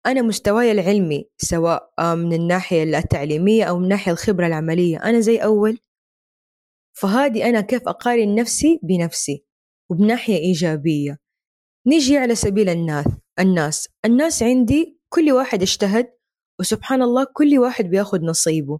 أنا 0.05 0.21
مستواي 0.21 0.71
العلمي 0.71 1.29
سواء 1.37 1.93
من 2.15 2.33
الناحية 2.33 2.83
التعليمية 2.83 3.63
أو 3.63 3.77
من 3.77 3.83
الناحية 3.83 4.11
الخبرة 4.11 4.47
العملية 4.47 5.03
أنا 5.03 5.19
زي 5.19 5.37
أول. 5.37 5.79
فهذه 6.93 7.49
أنا 7.49 7.61
كيف 7.61 7.87
أقارن 7.87 8.35
نفسي 8.35 8.79
بنفسي 8.83 9.45
وبناحية 9.91 10.37
إيجابية. 10.37 11.17
نيجي 11.87 12.17
على 12.17 12.35
سبيل 12.35 12.69
الناس 12.69 13.05
الناس. 13.39 13.89
الناس 14.05 14.43
عندي 14.43 14.99
كل 15.09 15.31
واحد 15.31 15.61
اجتهد 15.61 16.13
وسبحان 16.59 17.01
الله 17.01 17.27
كل 17.33 17.59
واحد 17.59 17.85
بياخد 17.85 18.23
نصيبه. 18.23 18.79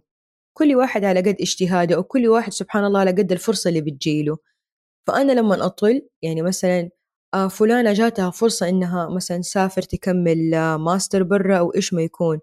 كل 0.56 0.74
واحد 0.76 1.04
على 1.04 1.20
قد 1.20 1.36
اجتهاده 1.40 1.98
وكل 1.98 2.28
واحد 2.28 2.52
سبحان 2.52 2.84
الله 2.84 3.00
على 3.00 3.10
قد 3.10 3.32
الفرصة 3.32 3.68
اللي 3.68 3.80
بتجيله. 3.80 4.38
فأنا 5.06 5.32
لما 5.32 5.66
أطل 5.66 6.08
يعني 6.22 6.42
مثلا 6.42 6.90
آه، 7.34 7.48
فلانة 7.48 7.92
جاتها 7.92 8.30
فرصة 8.30 8.68
إنها 8.68 9.08
مثلا 9.08 9.40
تسافر 9.40 9.82
تكمل 9.82 10.54
آه، 10.54 10.76
ماستر 10.76 11.22
برا 11.22 11.58
أو 11.58 11.74
إيش 11.74 11.94
ما 11.94 12.02
يكون. 12.02 12.40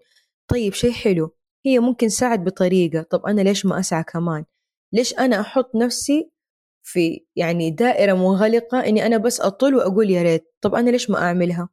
طيب 0.48 0.72
شيء 0.74 0.92
حلو. 0.92 1.34
هي 1.66 1.78
ممكن 1.78 2.08
ساعد 2.08 2.44
بطريقة. 2.44 3.02
طب 3.02 3.26
أنا 3.26 3.40
ليش 3.40 3.66
ما 3.66 3.80
أسعى 3.80 4.04
كمان؟ 4.04 4.44
ليش 4.92 5.14
أنا 5.18 5.40
أحط 5.40 5.74
نفسي 5.76 6.30
في 6.82 7.26
يعني 7.36 7.70
دائرة 7.70 8.12
منغلقة 8.14 8.80
إني 8.80 9.06
أنا 9.06 9.16
بس 9.16 9.40
أطل 9.40 9.74
وأقول 9.74 10.10
يا 10.10 10.22
ريت؟ 10.22 10.54
طب 10.60 10.74
أنا 10.74 10.90
ليش 10.90 11.10
ما 11.10 11.18
أعملها؟ 11.18 11.68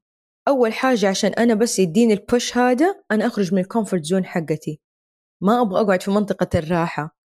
أول 0.47 0.73
حاجة 0.73 1.09
عشان 1.09 1.33
أنا 1.33 1.53
بس 1.53 1.79
يديني 1.79 2.13
ال 2.13 2.22
push 2.22 2.57
هذا 2.57 2.95
أنا 3.11 3.27
أخرج 3.27 3.53
من 3.53 3.61
ال 3.61 3.66
comfort 3.67 4.03
zone 4.03 4.25
حقتي. 4.25 4.81
ما 5.41 5.61
أبغى 5.61 5.81
أقعد 5.81 6.01
في 6.01 6.11
منطقة 6.11 6.59
الراحة. 6.59 7.17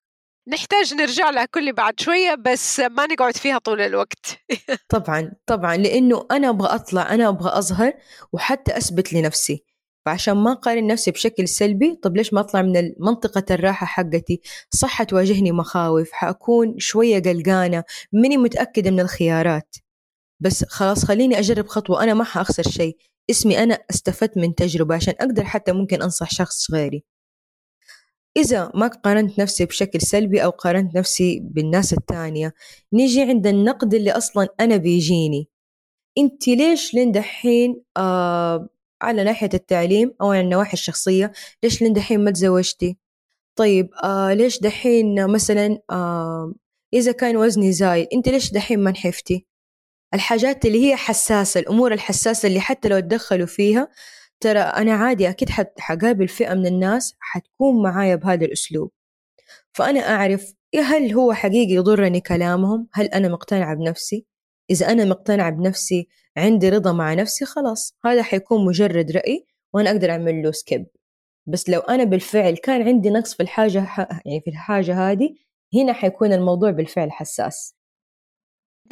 نحتاج 0.49 0.95
نرجع 0.95 1.31
لها 1.31 1.45
كل 1.45 1.73
بعد 1.73 2.01
شوية 2.01 2.35
بس 2.35 2.81
ما 2.81 3.07
نقعد 3.07 3.37
فيها 3.37 3.59
طول 3.59 3.81
الوقت. 3.81 4.27
طبعا 4.95 5.33
طبعا 5.47 5.77
لأنه 5.77 6.27
أنا 6.31 6.49
أبغى 6.49 6.69
أطلع 6.69 7.15
أنا 7.15 7.29
أبغى 7.29 7.59
أظهر 7.59 7.93
وحتى 8.33 8.77
أثبت 8.77 9.13
لنفسي. 9.13 9.65
فعشان 10.07 10.37
ما 10.37 10.53
أقارن 10.53 10.87
نفسي 10.87 11.11
بشكل 11.11 11.49
سلبي 11.49 11.95
طب 12.03 12.17
ليش 12.17 12.35
ما 12.35 12.41
أطلع 12.41 12.63
من 12.63 12.93
منطقة 12.99 13.45
الراحة 13.51 13.87
حقتي؟ 13.87 14.41
صح 14.71 14.89
حتواجهني 14.89 15.53
مخاوف 15.53 16.13
حأكون 16.13 16.79
شوية 16.79 17.23
قلقانة 17.23 17.85
ماني 18.13 18.37
متأكدة 18.37 18.91
من 18.91 19.01
الخيارات. 19.01 19.77
بس 20.41 20.65
خلاص 20.65 21.05
خليني 21.05 21.39
أجرب 21.39 21.67
خطوة 21.67 22.03
أنا 22.03 22.15
ما 22.15 22.25
حأخسر 22.25 22.63
شيء. 22.63 22.97
اسمي 23.31 23.63
أنا 23.63 23.79
استفدت 23.91 24.39
من 24.39 24.55
تجربة 24.55 24.95
عشان 24.95 25.15
أقدر 25.21 25.45
حتى 25.45 25.73
ممكن 25.73 26.03
أنصح 26.03 26.31
شخص 26.31 26.71
غيري. 26.71 27.05
إذا 28.37 28.73
ما 28.75 28.87
قارنت 28.87 29.41
نفسي 29.41 29.65
بشكل 29.65 30.01
سلبي 30.01 30.45
أو 30.45 30.51
قارنت 30.51 30.97
نفسي 30.97 31.41
بالناس 31.43 31.93
التانية 31.93 32.55
نيجي 32.93 33.23
عند 33.23 33.47
النقد 33.47 33.95
اللي 33.95 34.11
أصلا 34.11 34.49
أنا 34.61 34.77
بيجيني. 34.77 35.49
أنت 36.19 36.49
ليش 36.49 36.95
لين 36.95 37.13
دحين 37.13 37.83
آه 37.97 38.69
على 39.03 39.25
ناحية 39.25 39.51
التعليم 39.55 40.15
أو 40.21 40.31
على 40.33 40.41
النواحي 40.41 40.73
الشخصية 40.73 41.33
ليش 41.63 41.83
لين 41.83 41.93
دحين 41.93 42.25
ما 42.25 42.31
تزوجتي؟ 42.31 42.99
طيب 43.59 43.91
آه 44.05 44.33
ليش 44.35 44.61
دحين 44.61 45.27
مثلا 45.33 45.79
آه 45.91 46.55
إذا 46.95 47.13
كان 47.13 47.37
وزني 47.37 47.73
زايد 47.73 48.09
أنت 48.15 48.29
ليش 48.29 48.53
دحين 48.53 48.81
ما 48.81 48.91
نحفتي؟ 48.91 49.47
الحاجات 50.15 50.67
اللي 50.67 50.87
هي 50.91 50.97
حساسة 50.97 51.61
الأمور 51.61 51.93
الحساسة 51.93 52.47
اللي 52.49 52.61
حتى 52.61 52.89
لو 52.89 53.01
تدخلوا 53.01 53.47
فيها 53.47 53.89
ترى 54.41 54.59
أنا 54.59 54.93
عادي 54.93 55.29
أكيد 55.29 55.49
حقابل 55.79 56.29
فئة 56.29 56.55
من 56.55 56.67
الناس 56.67 57.15
حتكون 57.21 57.83
معايا 57.83 58.17
بهذا 58.17 58.45
الأسلوب. 58.45 58.91
فأنا 59.73 60.01
أعرف 60.01 60.55
هل 60.77 61.13
هو 61.13 61.33
حقيقي 61.33 61.75
يضرني 61.75 62.21
كلامهم؟ 62.21 62.89
هل 62.93 63.07
أنا 63.07 63.29
مقتنعة 63.29 63.75
بنفسي؟ 63.75 64.27
إذا 64.71 64.93
أنا 64.93 65.05
مقتنعة 65.05 65.51
بنفسي 65.51 66.09
عندي 66.37 66.69
رضا 66.69 66.93
مع 66.93 67.15
نفسي 67.15 67.45
خلاص 67.45 67.97
هذا 68.05 68.23
حيكون 68.23 68.65
مجرد 68.65 69.11
رأي 69.11 69.47
وأنا 69.75 69.91
أقدر 69.91 70.11
أعمل 70.11 70.43
له 70.43 70.53
skip 70.53 70.87
بس 71.47 71.69
لو 71.69 71.81
أنا 71.81 72.05
بالفعل 72.05 72.57
كان 72.57 72.83
عندي 72.89 73.11
نقص 73.11 73.35
في 73.35 73.43
الحاجة 73.43 73.79
يعني 74.27 74.41
في 74.45 74.51
الحاجة 74.51 75.11
هذه 75.11 75.35
هنا 75.75 75.93
حيكون 75.93 76.33
الموضوع 76.33 76.71
بالفعل 76.71 77.13
حساس. 77.13 77.78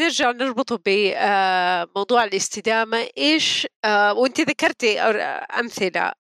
نرجع 0.00 0.30
نربطه 0.30 0.78
بموضوع 0.86 2.24
الاستدامة. 2.24 3.08
إيش 3.18 3.66
وأنت 3.86 4.40
ذكرتي 4.40 5.00
أمثلة 5.00 6.12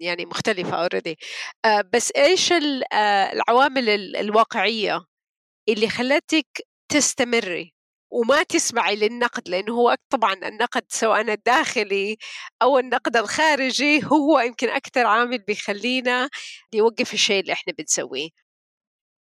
يعني 0.00 0.26
مختلفة 0.26 0.76
already 0.82 1.18
بس 1.92 2.12
إيش 2.16 2.52
العوامل 3.32 3.88
الواقعية 4.16 5.04
اللي 5.68 5.88
خلتك 5.88 6.46
تستمري 6.92 7.74
وما 8.12 8.42
تسمعي 8.42 8.96
للنقد؟ 8.96 9.48
لأنه 9.48 9.72
هو 9.74 9.96
طبعا 10.10 10.34
النقد 10.34 10.82
سواء 10.88 11.20
الداخلي 11.20 12.16
أو 12.62 12.78
النقد 12.78 13.16
الخارجي 13.16 14.04
هو 14.04 14.40
يمكن 14.40 14.68
أكثر 14.68 15.06
عامل 15.06 15.38
بيخلينا 15.38 16.28
نوقف 16.74 17.14
الشيء 17.14 17.40
اللي 17.40 17.52
إحنا 17.52 17.72
بنسويه. 17.78 18.28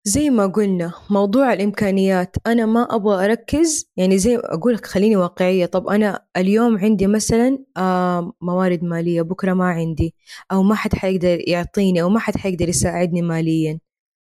زي 0.05 0.31
ما 0.31 0.47
قلنا 0.47 0.93
موضوع 1.11 1.53
الإمكانيات 1.53 2.37
أنا 2.47 2.67
ما 2.67 2.83
أبغى 2.95 3.25
أركز 3.25 3.91
يعني 3.97 4.19
زي 4.19 4.37
أقول 4.37 4.75
لك 4.75 4.87
خليني 4.87 5.17
واقعية 5.17 5.67
طب 5.67 5.87
أنا 5.89 6.27
اليوم 6.37 6.79
عندي 6.79 7.07
مثلا 7.07 7.59
آه 7.77 8.33
موارد 8.41 8.83
مالية 8.85 9.23
بكرة 9.23 9.53
ما 9.55 9.65
عندي 9.65 10.15
أو 10.53 10.63
ما 10.63 10.75
حد 10.75 10.95
حيقدر 10.95 11.49
يعطيني 11.49 12.03
أو 12.03 12.09
ما 12.09 12.19
حد 12.21 12.37
حيقدر 12.37 12.69
يساعدني 12.69 13.23
ماليا. 13.23 13.81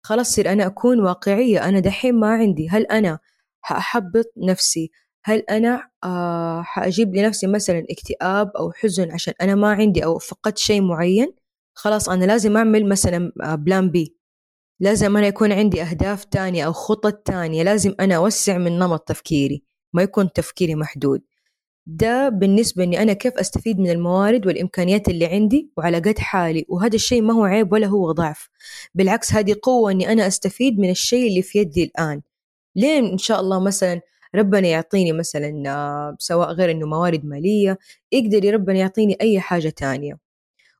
خلاص 0.03 0.31
صير 0.35 0.51
أنا 0.51 0.65
أكون 0.67 0.99
واقعية 0.99 1.69
أنا 1.69 1.79
دحين 1.79 2.15
ما 2.19 2.27
عندي. 2.29 2.69
هل 2.69 2.85
أنا 2.85 3.19
حأحبط 3.61 4.25
نفسي؟ 4.37 4.91
هل 5.25 5.39
أنا 5.39 5.89
آه 6.03 6.61
حأجيب 6.63 7.15
لنفسي 7.15 7.47
مثلا 7.47 7.85
اكتئاب 7.89 8.51
أو 8.57 8.71
حزن 8.71 9.11
عشان 9.11 9.33
أنا 9.41 9.55
ما 9.55 9.71
عندي 9.73 10.05
أو 10.05 10.17
فقدت 10.19 10.57
شيء 10.57 10.81
معين؟ 10.81 11.33
خلاص 11.75 12.09
أنا 12.09 12.25
لازم 12.25 12.57
أعمل 12.57 12.89
مثلا 12.89 13.31
بلان 13.55 13.91
بي 13.91 14.20
لازم 14.81 15.17
أنا 15.17 15.27
يكون 15.27 15.51
عندي 15.51 15.81
أهداف 15.81 16.25
تانية 16.25 16.65
أو 16.65 16.73
خطط 16.73 17.13
تانية 17.13 17.63
لازم 17.63 17.95
أنا 17.99 18.15
أوسع 18.15 18.57
من 18.57 18.79
نمط 18.79 18.99
تفكيري 18.99 19.63
ما 19.93 20.01
يكون 20.01 20.33
تفكيري 20.33 20.75
محدود. 20.75 21.21
ده 21.85 22.29
بالنسبة 22.29 22.83
إني 22.83 23.01
أنا 23.01 23.13
كيف 23.13 23.33
أستفيد 23.33 23.79
من 23.79 23.89
الموارد 23.89 24.47
والإمكانيات 24.47 25.09
اللي 25.09 25.25
عندي 25.25 25.71
وعلى 25.77 25.99
قد 25.99 26.19
حالي 26.19 26.65
وهذا 26.69 26.95
الشيء 26.95 27.21
ما 27.21 27.33
هو 27.33 27.43
عيب 27.43 27.73
ولا 27.73 27.87
هو 27.87 28.11
ضعف. 28.11 28.49
بالعكس 28.95 29.33
هذه 29.33 29.55
قوة 29.63 29.91
إني 29.91 30.11
أنا 30.11 30.27
أستفيد 30.27 30.79
من 30.79 30.89
الشيء 30.89 31.27
اللي 31.27 31.41
في 31.41 31.59
يدي 31.59 31.83
الآن. 31.83 32.21
لين 32.75 33.05
إن 33.05 33.17
شاء 33.17 33.39
الله 33.41 33.59
مثلا 33.59 34.01
ربنا 34.35 34.67
يعطيني 34.67 35.11
مثلا 35.11 35.63
آه، 35.67 36.15
سواء 36.19 36.51
غير 36.51 36.71
إنه 36.71 36.87
موارد 36.87 37.25
مالية 37.25 37.77
يقدر 38.11 38.53
ربنا 38.53 38.79
يعطيني 38.79 39.17
أي 39.21 39.39
حاجة 39.39 39.69
تانية. 39.69 40.17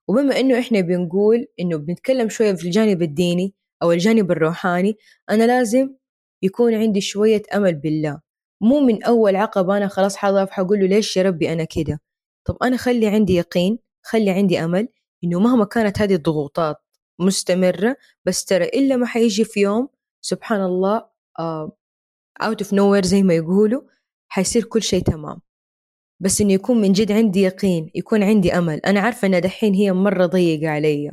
وبما 0.08 0.40
إنه 0.40 0.60
إحنا 0.60 0.82
بنقول 0.82 1.48
إنه 1.60 1.78
بنتكلم 1.78 2.30
شوية 2.30 2.54
في 2.54 2.66
الجانب 2.66 3.02
الديني 3.02 3.54
أو 3.84 3.92
الجانب 3.92 4.32
الروحاني 4.32 4.98
أنا 5.30 5.44
لازم 5.44 5.96
يكون 6.42 6.74
عندي 6.76 7.02
شوية 7.02 7.42
أمل 7.56 7.76
بالله. 7.76 8.22
مو 8.62 8.80
من 8.80 9.04
أول 9.04 9.36
عقبة 9.36 9.78
أنا 9.78 9.88
خلاص 9.88 10.16
حضرب 10.16 10.50
حقول 10.50 10.80
له 10.80 10.88
ليش 10.88 11.18
يا 11.18 11.24
ربي 11.24 11.54
أنا 11.54 11.64
كده؟ 11.64 12.02
طب 12.46 12.58
أنا 12.64 12.78
خلي 12.78 13.08
عندي 13.08 13.36
يقين 13.36 13.80
خلي 14.04 14.30
عندي 14.32 14.64
أمل 14.64 14.88
إنه 15.24 15.40
مهما 15.40 15.66
كانت 15.66 16.02
هذه 16.02 16.16
الضغوطات 16.16 16.78
مستمرة 17.20 17.96
بس 18.26 18.46
ترى 18.46 18.66
إلا 18.66 18.96
ما 18.96 19.06
حيجي 19.06 19.44
في 19.46 19.60
يوم 19.60 19.90
سبحان 20.22 20.62
الله 20.62 21.06
out 22.42 22.62
of 22.62 22.74
nowhere 22.74 23.06
زي 23.06 23.24
ما 23.24 23.34
يقولوا 23.34 23.82
حيصير 24.28 24.64
كل 24.64 24.82
شيء 24.82 25.04
تمام. 25.04 25.42
بس 26.20 26.42
إنه 26.42 26.54
يكون 26.54 26.82
من 26.82 26.92
جد 26.92 27.12
عندي 27.12 27.42
يقين 27.42 27.92
يكون 27.96 28.24
عندي 28.24 28.54
أمل. 28.58 28.80
أنا 28.80 29.00
عارفة 29.00 29.28
إن 29.28 29.42
دحين 29.42 29.74
هي 29.74 29.94
مرة 29.94 30.26
ضيقة 30.26 30.70
علي. 30.70 31.12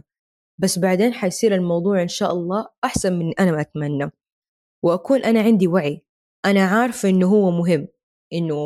بس 0.60 0.78
بعدين 0.78 1.14
حيصير 1.14 1.54
الموضوع 1.54 2.02
إن 2.02 2.08
شاء 2.08 2.32
الله 2.32 2.66
أحسن 2.84 3.12
من 3.18 3.32
أنا 3.40 3.50
ما 3.50 3.60
أتمنى. 3.60 4.10
وأكون 4.82 5.24
أنا 5.24 5.40
عندي 5.42 5.66
وعي. 5.68 6.04
أنا 6.44 6.64
عارفة 6.64 7.08
إنه 7.08 7.26
هو 7.26 7.50
مهم 7.50 7.88
إنه 8.32 8.56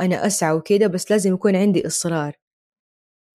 أنا 0.00 0.26
أسعى 0.26 0.52
وكده 0.52 0.86
بس 0.86 1.10
لازم 1.10 1.34
يكون 1.34 1.56
عندي 1.56 1.86
إصرار. 1.86 2.32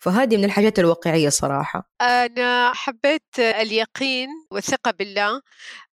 فهذه 0.04 0.38
من 0.38 0.46
الحاجات 0.46 0.80
الواقعية 0.80 1.30
صراحة. 1.30 1.92
أنا 2.02 2.74
حبيت 2.74 3.40
اليقين 3.40 4.30
والثقة 4.52 4.92
بالله 4.92 5.42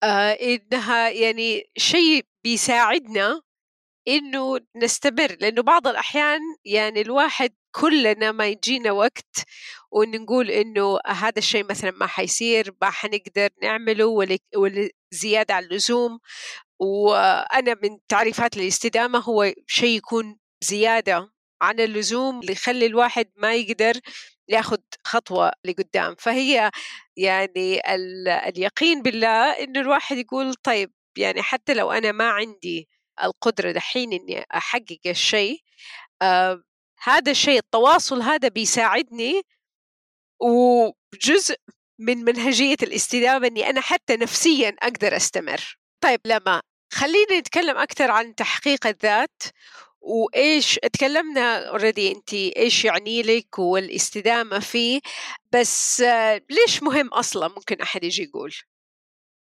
آه 0.03 0.31
إنها 0.31 1.09
يعني 1.09 1.63
شيء 1.77 2.25
بيساعدنا 2.43 3.41
إنه 4.07 4.59
نستمر. 4.75 5.37
لأنه 5.41 5.61
بعض 5.61 5.87
الأحيان 5.87 6.39
يعني 6.65 7.01
الواحد 7.01 7.53
كلنا 7.75 8.31
ما 8.31 8.47
يجينا 8.47 8.91
وقت 8.91 9.35
وإن 9.93 10.11
نقول 10.21 10.51
إنه 10.51 10.99
هذا 11.07 11.37
الشيء 11.37 11.63
مثلا 11.63 11.91
ما 11.91 12.07
حيصير 12.07 12.75
ما 12.81 12.89
حنقدر 12.89 13.49
نعمله 13.63 14.05
ولا 14.55 14.89
زيادة 15.11 15.53
عن 15.53 15.63
اللزوم. 15.63 16.19
وأنا 16.79 17.75
من 17.83 17.97
تعريفات 18.09 18.57
الاستدامة 18.57 19.19
هو 19.19 19.53
شيء 19.67 19.97
يكون 19.97 20.37
زيادة 20.63 21.31
عن 21.61 21.79
اللزوم 21.79 22.39
اللي 22.39 22.51
يخلي 22.51 22.85
الواحد 22.85 23.31
ما 23.37 23.53
يقدر 23.55 23.93
ياخذ 24.47 24.77
خطوة 25.03 25.51
لقدام. 25.65 26.15
فهي 26.19 26.71
يعني 27.17 27.81
اليقين 28.47 29.01
بالله 29.01 29.51
إنه 29.51 29.79
الواحد 29.79 30.17
يقول 30.17 30.53
طيب 30.53 30.91
يعني 31.17 31.41
حتى 31.41 31.73
لو 31.73 31.91
أنا 31.91 32.11
ما 32.11 32.29
عندي 32.29 32.89
القدرة 33.23 33.71
دحين 33.71 34.13
إني 34.13 34.45
أحقق 34.55 34.99
الشيء 35.05 35.59
آه 36.21 36.63
هذا 37.03 37.31
الشيء 37.31 37.57
التواصل 37.59 38.21
هذا 38.21 38.47
بيساعدني 38.47 39.41
وجزء 40.43 41.55
من 41.99 42.17
منهجية 42.17 42.77
الاستدامة 42.83 43.47
إني 43.47 43.69
أنا 43.69 43.81
حتى 43.81 44.15
نفسيا 44.15 44.75
أقدر 44.79 45.15
أستمر. 45.15 45.77
طيب 46.03 46.19
لما 46.25 46.61
خلينا 46.93 47.39
نتكلم 47.39 47.77
أكثر 47.77 48.11
عن 48.11 48.35
تحقيق 48.35 48.87
الذات 48.87 49.43
وإيش 50.01 50.79
تكلمنا 50.93 51.69
اوريدي 51.69 52.11
أنت 52.11 52.33
إيش 52.33 52.85
يعني 52.85 53.21
لك 53.21 53.59
والاستدامة 53.59 54.59
فيه 54.59 54.99
بس 55.51 56.03
ليش 56.49 56.83
مهم 56.83 57.07
أصلا؟ 57.07 57.47
ممكن 57.47 57.81
أحد 57.81 58.03
يجي 58.03 58.23
يقول. 58.23 58.53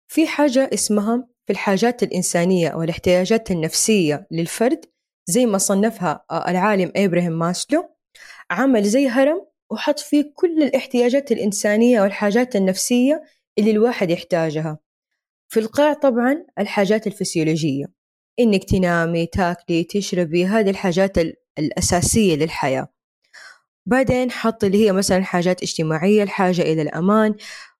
في 0.08 0.26
حاجة 0.26 0.70
اسمها 0.74 1.28
في 1.46 1.52
الحاجات 1.52 2.02
الإنسانية 2.02 2.68
أو 2.68 2.82
الاحتياجات 2.82 3.50
النفسية 3.50 4.26
للفرد 4.30 4.84
زي 5.26 5.46
ما 5.46 5.58
صنفها 5.58 6.24
العالم 6.48 6.92
إبراهيم 6.96 7.38
ماسلو 7.38 7.96
عمل 8.50 8.84
زي 8.84 9.08
هرم 9.08 9.46
وحط 9.70 9.98
فيه 9.98 10.32
كل 10.34 10.62
الاحتياجات 10.62 11.32
الإنسانية 11.32 12.00
والحاجات 12.00 12.56
النفسية 12.56 13.22
اللي 13.58 13.70
الواحد 13.70 14.10
يحتاجها. 14.10 14.78
في 15.48 15.60
القاع 15.60 15.92
طبعا 15.92 16.46
الحاجات 16.58 17.06
الفسيولوجية 17.06 17.86
إنك 18.40 18.64
تنامي 18.64 19.26
تاكلي 19.26 19.84
تشربي 19.84 20.46
هذه 20.46 20.70
الحاجات 20.70 21.18
الأساسية 21.58 22.36
للحياة. 22.36 22.88
بعدين 23.86 24.30
حط 24.30 24.64
اللي 24.64 24.86
هي 24.86 24.92
مثلا 24.92 25.24
حاجات 25.24 25.62
اجتماعية 25.62 26.22
الحاجة 26.22 26.62
إلى 26.62 26.82
الأمان. 26.82 27.34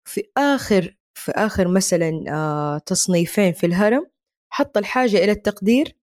في 0.05 0.23
آخر 0.37 0.97
في 1.15 1.33
آخر 1.33 1.69
مثلا 1.69 2.25
آه 2.29 2.79
تصنيفين 2.79 3.53
في 3.53 3.67
الهرم 3.67 4.07
حط 4.51 4.79
الحاجة 4.79 5.25
إلى 5.25 5.33
التقدير. 5.33 5.97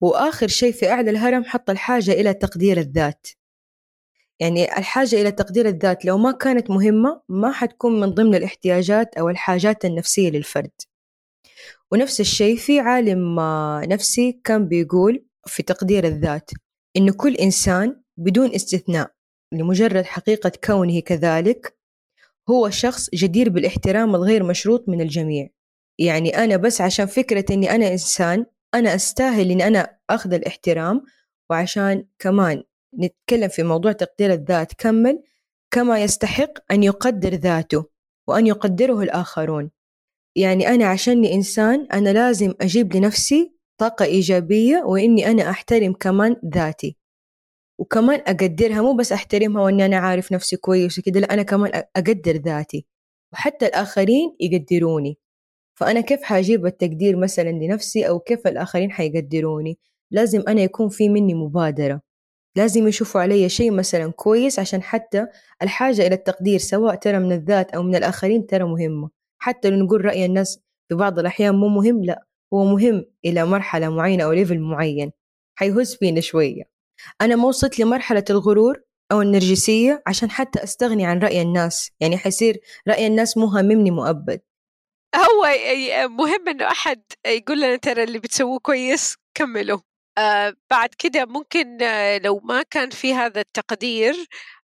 وآخر 0.00 0.48
شيء 0.48 0.72
في 0.72 0.90
أعلى 0.90 1.10
الهرم 1.10 1.44
حط 1.44 1.70
الحاجة 1.70 2.12
إلى 2.12 2.34
تقدير 2.34 2.78
الذات. 2.78 3.26
يعني 4.40 4.78
الحاجة 4.78 5.20
إلى 5.20 5.30
تقدير 5.30 5.68
الذات 5.68 6.04
لو 6.04 6.18
ما 6.18 6.32
كانت 6.32 6.70
مهمة 6.70 7.22
ما 7.28 7.52
حتكون 7.52 8.00
من 8.00 8.06
ضمن 8.10 8.34
الاحتياجات 8.34 9.14
أو 9.14 9.28
الحاجات 9.28 9.84
النفسية 9.84 10.30
للفرد. 10.30 10.70
ونفس 11.92 12.20
الشيء 12.20 12.56
في 12.56 12.80
عالم 12.80 13.40
نفسي 13.84 14.40
كان 14.44 14.68
بيقول 14.68 15.24
في 15.46 15.62
تقدير 15.62 16.04
الذات 16.04 16.50
إنه 16.96 17.12
كل 17.12 17.34
إنسان 17.34 18.02
بدون 18.16 18.54
استثناء 18.54 19.10
لمجرد 19.52 20.04
حقيقة 20.04 20.52
كونه 20.64 21.00
كذلك 21.00 21.78
هو 22.50 22.70
شخص 22.70 23.10
جدير 23.14 23.48
بالاحترام 23.48 24.14
الغير 24.14 24.42
مشروط 24.42 24.88
من 24.88 25.00
الجميع. 25.00 25.48
يعني 25.98 26.44
أنا 26.44 26.56
بس 26.56 26.80
عشان 26.80 27.06
فكرة 27.06 27.44
إني 27.54 27.70
أنا 27.70 27.92
إنسان 27.92 28.46
أنا 28.74 28.94
أستاهل 28.94 29.50
إني 29.50 29.66
أنا 29.66 29.98
أخذ 30.10 30.32
الاحترام 30.32 31.02
وعشان 31.50 32.06
كمان 32.18 32.62
نتكلم 32.98 33.48
في 33.48 33.62
موضوع 33.62 33.92
تقدير 33.92 34.32
الذات. 34.32 34.72
كمل 34.72 35.22
كما 35.70 36.02
يستحق 36.02 36.52
أن 36.72 36.82
يقدر 36.82 37.34
ذاته 37.34 37.84
وأن 38.26 38.46
يقدره 38.46 39.02
الآخرون. 39.02 39.70
يعني 40.36 40.68
أنا 40.68 40.86
عشاني 40.86 41.34
إنسان 41.34 41.86
أنا 41.92 42.10
لازم 42.10 42.54
أجيب 42.60 42.96
لنفسي 42.96 43.52
طاقة 43.78 44.04
إيجابية 44.04 44.82
وإني 44.86 45.30
أنا 45.30 45.50
أحترم 45.50 45.92
كمان 45.92 46.36
ذاتي. 46.54 46.96
وكمان 47.78 48.20
أقدرها 48.20 48.82
مو 48.82 48.96
بس 48.96 49.12
أحترمها 49.12 49.62
وإني 49.62 49.86
أنا 49.86 49.96
عارف 49.96 50.32
نفسي 50.32 50.56
كويس 50.56 50.98
وكده 50.98 51.20
لا 51.20 51.34
أنا 51.34 51.42
كمان 51.42 51.82
أقدر 51.96 52.36
ذاتي. 52.36 52.86
وحتى 53.32 53.66
الآخرين 53.66 54.36
يقدروني. 54.40 55.18
فأنا 55.74 56.00
كيف 56.00 56.22
حأجيب 56.22 56.66
التقدير 56.66 57.16
مثلا 57.16 57.50
لنفسي 57.50 58.08
أو 58.08 58.18
كيف 58.20 58.46
الآخرين 58.46 58.92
حيقدروني؟ 58.92 59.78
لازم 60.10 60.42
أنا 60.48 60.62
يكون 60.62 60.88
في 60.88 61.08
مني 61.08 61.34
مبادرة. 61.34 62.07
لازم 62.58 62.88
يشوفوا 62.88 63.20
علي 63.20 63.48
شيء 63.48 63.70
مثلا 63.70 64.12
كويس 64.12 64.58
عشان 64.58 64.82
حتى 64.82 65.26
الحاجة 65.62 66.06
إلى 66.06 66.14
التقدير 66.14 66.58
سواء 66.58 66.94
ترى 66.94 67.18
من 67.18 67.32
الذات 67.32 67.70
أو 67.70 67.82
من 67.82 67.94
الآخرين 67.96 68.46
ترى 68.46 68.64
مهمة. 68.64 69.10
حتى 69.38 69.70
لو 69.70 69.84
نقول 69.84 70.04
رأي 70.04 70.24
الناس 70.24 70.60
في 70.88 70.94
بعض 70.94 71.18
الأحيان 71.18 71.54
مو 71.54 71.68
مهم 71.68 72.04
لا 72.04 72.26
هو 72.54 72.64
مهم 72.64 73.04
إلى 73.24 73.44
مرحلة 73.44 73.88
معينة 73.88 74.24
أو 74.24 74.32
ليفل 74.32 74.58
معين. 74.60 75.12
حيهز 75.58 75.96
فينا 75.96 76.20
شوية. 76.20 76.62
أنا 77.20 77.36
ما 77.36 77.44
وصلت 77.48 77.78
لمرحلة 77.78 78.24
الغرور 78.30 78.82
أو 79.12 79.22
النرجسية 79.22 80.02
عشان 80.06 80.30
حتى 80.30 80.62
أستغني 80.62 81.06
عن 81.06 81.18
رأي 81.18 81.42
الناس. 81.42 81.90
يعني 82.00 82.18
حيصير 82.18 82.60
رأي 82.88 83.06
الناس 83.06 83.36
مو 83.36 83.46
هاممني 83.46 83.90
مؤبد. 83.90 84.40
هو 85.16 85.46
مهم 86.08 86.48
إنه 86.48 86.64
أحد 86.64 87.02
يقول 87.26 87.58
لنا 87.58 87.76
ترى 87.76 88.02
اللي 88.02 88.18
بتسووه 88.18 88.58
كويس 88.58 89.16
كملوا. 89.34 89.78
بعد 90.70 90.88
كده 90.98 91.24
ممكن 91.26 91.82
آه 91.82 92.18
لو 92.18 92.40
ما 92.44 92.62
كان 92.62 92.90
في 92.90 93.14
هذا 93.14 93.40
التقدير 93.40 94.14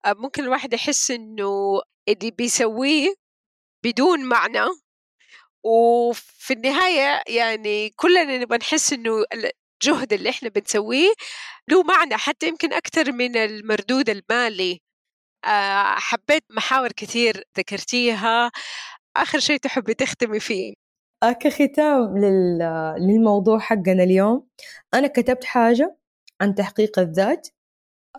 آه 0.04 0.12
ممكن 0.12 0.42
الواحد 0.44 0.74
يحس 0.74 1.10
إنه 1.10 1.80
اللي 2.08 2.30
بيسويه 2.30 3.14
بدون 3.84 4.24
معنى. 4.24 4.60
وفي 5.64 6.52
النهاية 6.54 7.22
يعني 7.28 7.90
كلنا 7.90 8.38
نبغى 8.38 8.58
نحس 8.58 8.92
إنه 8.92 9.24
الجهد 9.84 10.12
اللي 10.12 10.30
إحنا 10.30 10.48
بنسويه 10.48 11.12
له 11.68 11.82
معنى 11.82 12.16
حتى 12.16 12.48
يمكن 12.48 12.72
أكثر 12.72 13.12
من 13.12 13.36
المردود 13.36 14.10
المالي. 14.10 14.80
آه 15.44 15.94
حبيت 15.98 16.44
محاور 16.50 16.92
كثير 16.92 17.44
ذكرتيها. 17.58 18.50
آخر 19.16 19.40
شيء 19.40 19.58
تحبي 19.58 19.94
تختمي 19.94 20.40
فيه؟ 20.40 20.74
آه، 20.74 20.79
كختام 21.24 22.18
للموضوع 22.98 23.58
حقنا 23.58 24.02
اليوم. 24.02 24.46
أنا 24.94 25.06
كتبت 25.06 25.44
حاجة 25.44 25.96
عن 26.40 26.54
تحقيق 26.54 26.98
الذات. 26.98 27.48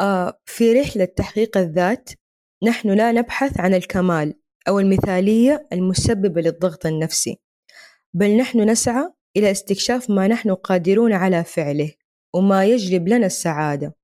آه، 0.01 0.39
في 0.45 0.81
رحلة 0.81 1.05
تحقيق 1.05 1.57
الذات 1.57 2.09
نحن 2.63 2.89
لا 2.89 3.11
نبحث 3.11 3.59
عن 3.59 3.73
الكمال 3.73 4.33
أو 4.67 4.79
المثالية 4.79 5.67
المسببة 5.73 6.41
للضغط 6.41 6.85
النفسي 6.85 7.39
بل 8.13 8.37
نحن 8.37 8.69
نسعى 8.69 9.13
إلى 9.37 9.51
استكشاف 9.51 10.09
ما 10.09 10.27
نحن 10.27 10.53
قادرون 10.53 11.13
على 11.13 11.43
فعله 11.43 11.91
وما 12.33 12.65
يجلب 12.65 13.07
لنا 13.07 13.25
السعادة. 13.25 13.95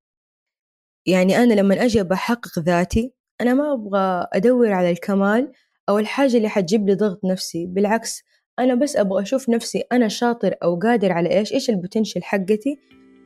يعني 1.05 1.37
أنا 1.37 1.53
لما 1.53 1.85
أجي 1.85 2.03
بحقق 2.03 2.59
ذاتي 2.59 3.13
أنا 3.41 3.53
ما 3.53 3.73
أبغى 3.73 4.27
أدور 4.33 4.71
على 4.71 4.91
الكمال 4.91 5.51
أو 5.89 5.99
الحاجة 5.99 6.37
اللي 6.37 6.49
حتجيب 6.49 6.87
لي 6.89 6.95
ضغط 6.95 7.25
نفسي 7.25 7.65
بالعكس 7.65 8.23
أنا 8.59 8.75
بس 8.75 8.95
أبغى 8.95 9.21
أشوف 9.21 9.49
نفسي 9.49 9.83
أنا 9.91 10.07
شاطر 10.07 10.55
أو 10.63 10.79
قادر 10.79 11.11
على 11.11 11.37
إيش؟ 11.37 11.53
إيش 11.53 11.69
البوتنشل 11.69 12.23
حقتي؟ 12.23 12.79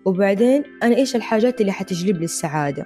وبعدين 0.06 0.64
أنا 0.84 0.96
إيش 0.96 1.16
الحاجات 1.16 1.62
اللي 1.62 1.72
حتجلب 1.72 2.18
لي 2.18 2.26
السعادة؟ 2.26 2.86